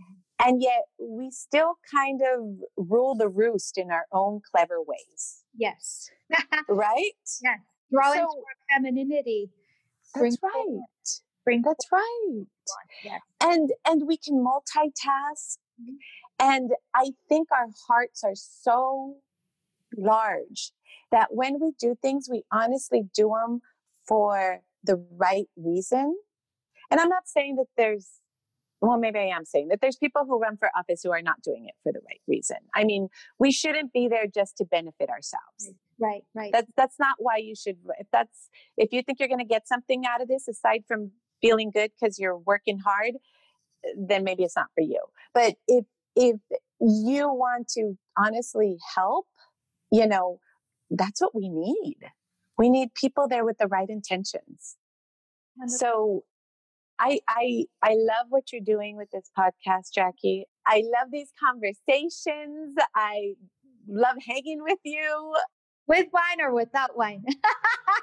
[0.00, 0.48] Mm-hmm.
[0.48, 5.39] And yet we still kind of rule the roost in our own clever ways.
[5.56, 6.10] Yes.
[6.68, 7.12] right?
[7.42, 7.58] Yes.
[7.92, 9.50] Draw so, into our femininity.
[10.14, 10.80] That's right.
[11.44, 12.44] Bring that's right.
[13.04, 13.20] Yes.
[13.40, 15.56] And and we can multitask.
[15.80, 15.94] Mm-hmm.
[16.38, 19.16] And I think our hearts are so
[19.96, 20.72] large
[21.10, 23.60] that when we do things, we honestly do them
[24.06, 26.16] for the right reason.
[26.90, 28.08] And I'm not saying that there's,
[28.80, 31.42] well, maybe I am saying that there's people who run for office who are not
[31.42, 32.56] doing it for the right reason.
[32.74, 33.08] I mean,
[33.38, 35.70] we shouldn't be there just to benefit ourselves.
[35.98, 36.50] Right, right.
[36.52, 37.76] That's that's not why you should.
[37.98, 41.10] If that's if you think you're going to get something out of this aside from
[41.42, 43.14] feeling good because you're working hard,
[43.96, 45.00] then maybe it's not for you.
[45.34, 45.84] But if
[46.16, 46.36] if
[46.80, 49.26] you want to honestly help,
[49.92, 50.40] you know,
[50.90, 51.98] that's what we need.
[52.56, 54.76] We need people there with the right intentions.
[55.66, 56.24] So
[57.00, 60.46] I I I love what you're doing with this podcast, Jackie.
[60.66, 62.74] I love these conversations.
[62.94, 63.34] I
[63.88, 65.34] love hanging with you.
[65.86, 67.24] With wine or without wine?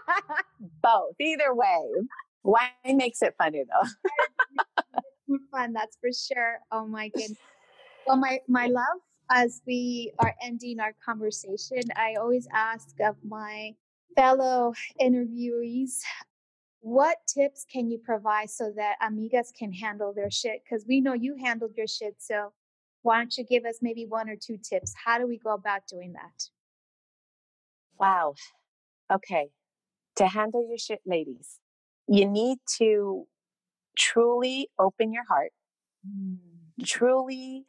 [0.82, 1.16] Both.
[1.22, 1.84] Either way.
[2.44, 5.38] Wine makes it funny though.
[5.52, 6.58] fun, that's for sure.
[6.72, 7.38] Oh my goodness.
[8.08, 9.00] Well, my my love,
[9.32, 13.74] as we are ending our conversation, I always ask of my
[14.16, 16.00] fellow interviewees
[16.82, 20.62] what tips can you provide so that amigas can handle their shit?
[20.64, 22.16] Because we know you handled your shit.
[22.20, 22.54] So
[23.02, 24.94] why don't you give us maybe one or two tips?
[25.06, 26.50] How do we go about doing that?
[28.00, 28.36] Wow.
[29.12, 29.50] Okay.
[30.18, 31.60] To handle your shit, ladies,
[32.08, 33.28] you need to
[33.98, 35.52] truly open your heart,
[36.08, 36.38] mm.
[36.84, 37.66] truly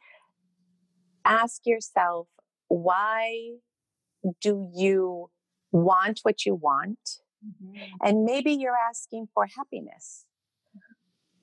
[1.25, 2.27] ask yourself,
[2.67, 3.53] why
[4.41, 5.29] do you
[5.71, 6.99] want what you want?
[7.45, 7.77] Mm-hmm.
[8.01, 10.25] And maybe you're asking for happiness.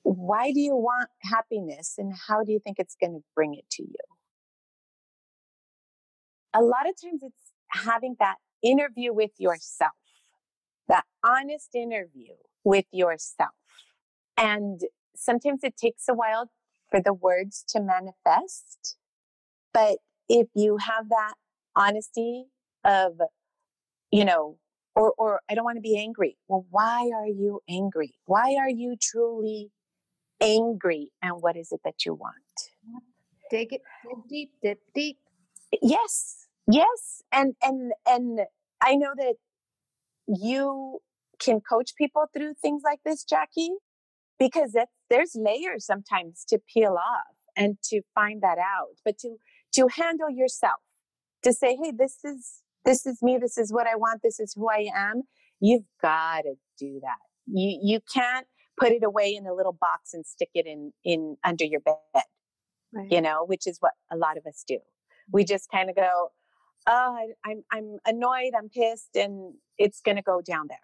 [0.03, 3.69] Why do you want happiness and how do you think it's going to bring it
[3.71, 3.95] to you?
[6.53, 9.91] A lot of times it's having that interview with yourself,
[10.87, 12.33] that honest interview
[12.63, 13.51] with yourself.
[14.37, 14.81] And
[15.15, 16.49] sometimes it takes a while
[16.89, 18.95] for the words to manifest.
[19.73, 19.97] But
[20.29, 21.33] if you have that
[21.75, 22.45] honesty
[22.83, 23.19] of,
[24.11, 24.57] you know,
[24.97, 26.37] or, or I don't want to be angry.
[26.47, 28.15] Well, why are you angry?
[28.25, 29.69] Why are you truly
[30.41, 31.11] angry?
[31.21, 32.35] And what is it that you want?
[33.51, 35.17] Dig it, dig deep, dig deep.
[35.81, 37.21] Yes, yes.
[37.31, 38.39] And, and, and
[38.81, 39.35] I know that
[40.27, 40.99] you
[41.39, 43.75] can coach people through things like this, Jackie,
[44.39, 49.35] because that, there's layers sometimes to peel off and to find that out, but to,
[49.73, 50.81] to handle yourself,
[51.43, 53.37] to say, Hey, this is, this is me.
[53.37, 54.21] This is what I want.
[54.23, 55.23] This is who I am.
[55.59, 57.17] You've got to do that.
[57.45, 58.47] You, you can't
[58.79, 61.95] put it away in a little box and stick it in, in under your bed,
[62.93, 63.11] right.
[63.11, 64.77] you know, which is what a lot of us do.
[65.31, 65.49] We mm-hmm.
[65.49, 66.29] just kind of go,
[66.87, 68.53] oh, I'm, I'm annoyed.
[68.57, 70.77] I'm pissed and it's going to go down there.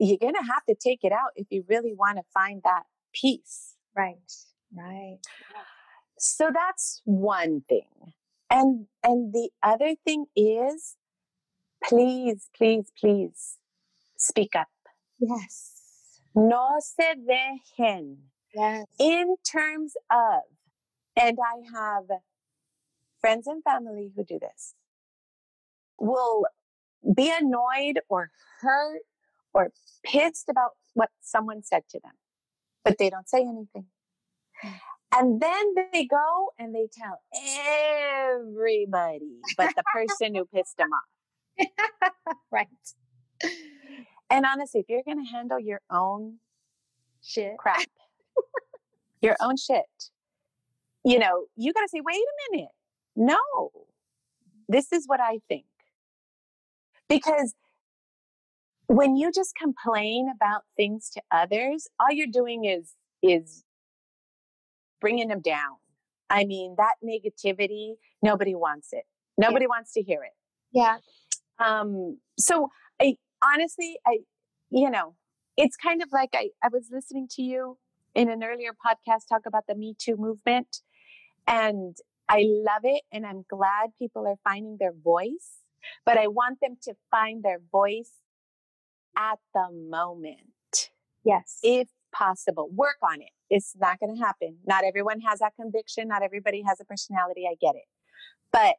[0.00, 2.84] You're going to have to take it out if you really want to find that
[3.14, 3.76] peace.
[3.96, 4.16] Right.
[4.76, 5.18] Right.
[6.18, 8.12] So that's one thing.
[8.50, 10.96] And, and the other thing is
[11.84, 13.58] please, please, please
[14.16, 14.68] speak up.
[15.18, 15.74] Yes.
[16.34, 18.16] No se dejen.
[18.54, 18.86] Yes.
[18.98, 20.42] In terms of,
[21.20, 22.04] and I have
[23.20, 24.74] friends and family who do this.
[25.98, 26.46] will
[27.14, 29.02] be annoyed or hurt
[29.52, 29.72] or
[30.04, 32.12] pissed about what someone said to them,
[32.84, 33.86] but they don't say anything.
[35.16, 37.20] And then they go and they tell
[38.30, 41.08] everybody but the person who pissed them off.
[42.50, 42.68] right.
[44.30, 46.38] And honestly, if you're going to handle your own
[47.22, 47.56] Shit.
[47.58, 47.86] crap,
[49.22, 49.86] your own shit,
[51.04, 52.68] you know, you got to say, wait a minute.
[53.16, 53.70] No,
[54.68, 55.64] this is what I think.
[57.08, 57.54] Because
[58.86, 63.64] when you just complain about things to others, all you're doing is, is
[65.00, 65.76] bringing them down.
[66.30, 69.04] I mean, that negativity, nobody wants it.
[69.38, 69.68] Nobody yeah.
[69.68, 70.32] wants to hear it.
[70.72, 70.98] Yeah.
[71.58, 72.68] Um, so
[73.00, 74.18] I honestly, I,
[74.70, 75.14] you know,
[75.56, 77.78] it's kind of like I, I was listening to you
[78.14, 80.78] in an earlier podcast talk about the Me Too movement.
[81.46, 81.96] And
[82.28, 83.02] I love it.
[83.12, 85.62] And I'm glad people are finding their voice,
[86.04, 88.12] but I want them to find their voice
[89.16, 90.90] at the moment.
[91.24, 91.58] Yes.
[91.62, 93.30] If possible, work on it.
[93.50, 94.58] It's not going to happen.
[94.66, 96.08] Not everyone has that conviction.
[96.08, 97.44] Not everybody has a personality.
[97.50, 97.88] I get it.
[98.52, 98.76] But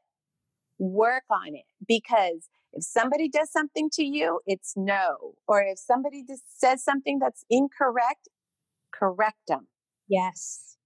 [0.77, 5.36] work on it because if somebody does something to you, it's no.
[5.47, 8.30] Or if somebody just says something that's incorrect,
[8.93, 9.67] correct them.
[10.07, 10.78] Yes.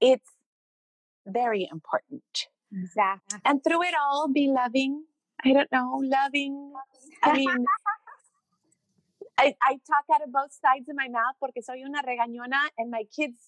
[0.00, 0.30] It's
[1.26, 2.48] very important.
[2.72, 3.38] Exactly.
[3.44, 5.04] And through it all, be loving.
[5.44, 6.72] I don't know, loving.
[7.22, 7.48] I mean,
[9.38, 12.90] I, I talk out of both sides of my mouth porque soy una regañona and
[12.90, 13.38] my kids,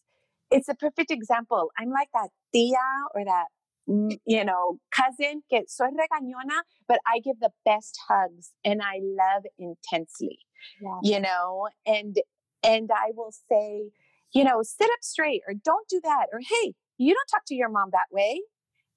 [0.50, 1.70] it's a perfect example.
[1.78, 2.76] I'm like that tia
[3.14, 3.46] or that,
[3.86, 9.44] you know, cousin que soy regañona, but I give the best hugs and I love
[9.58, 10.38] intensely,
[10.80, 11.00] yes.
[11.02, 12.16] you know, and,
[12.62, 13.90] and I will say,
[14.32, 17.54] you know, sit up straight or don't do that or, hey, you don't talk to
[17.54, 18.40] your mom that way.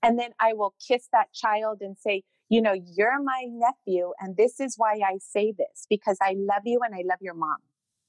[0.01, 4.35] And then I will kiss that child and say, you know, you're my nephew, and
[4.35, 7.57] this is why I say this because I love you and I love your mom.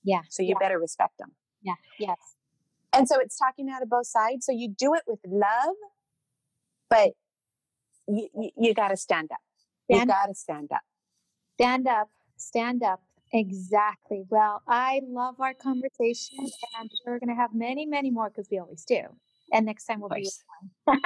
[0.03, 0.23] Yeah.
[0.31, 0.67] So you yeah.
[0.67, 1.33] better respect them.
[1.63, 1.75] Yeah.
[1.99, 2.17] Yes.
[2.93, 4.47] And so it's talking out of both sides.
[4.47, 5.77] So you do it with love,
[6.91, 7.13] but
[8.09, 9.39] you, you, you got to stand up.
[9.91, 10.83] Stand you got to stand up.
[11.55, 12.11] Stand up.
[12.37, 13.01] Stand up.
[13.33, 14.25] Exactly.
[14.29, 18.29] Well, I love our conversation, and I'm sure we're going to have many, many more
[18.29, 19.03] because we always do.
[19.53, 20.29] And next time we'll be
[20.87, 20.99] with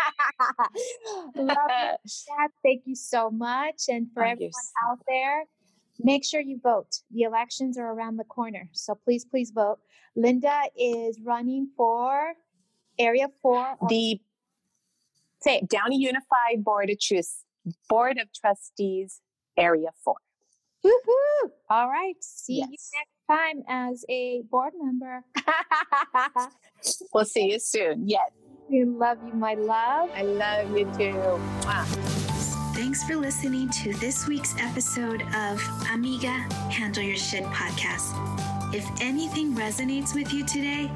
[1.36, 1.56] Love
[2.04, 3.84] you, Thank you so much.
[3.88, 5.44] And for Thank everyone so out there,
[5.98, 7.00] make sure you vote.
[7.10, 8.68] The elections are around the corner.
[8.72, 9.78] So please, please vote.
[10.16, 12.34] Linda is running for
[12.98, 13.76] Area 4.
[13.88, 14.20] The
[15.44, 17.44] say Downey Unified Board of Trustees,
[17.88, 19.20] Board of Trustees,
[19.56, 20.14] Area 4.
[20.84, 21.50] Woohoo!
[21.70, 22.14] All right.
[22.20, 22.68] See yes.
[22.70, 25.24] you next time as a board member.
[27.14, 28.06] we'll see you soon.
[28.06, 28.30] Yes.
[28.68, 30.10] We love you, my love.
[30.14, 31.14] I love you too.
[31.66, 31.84] Wow.
[32.74, 36.32] Thanks for listening to this week's episode of Amiga
[36.70, 38.53] Handle Your Shit podcast.
[38.74, 40.90] If anything resonates with you today,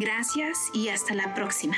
[0.00, 1.76] Gracias y hasta la próxima.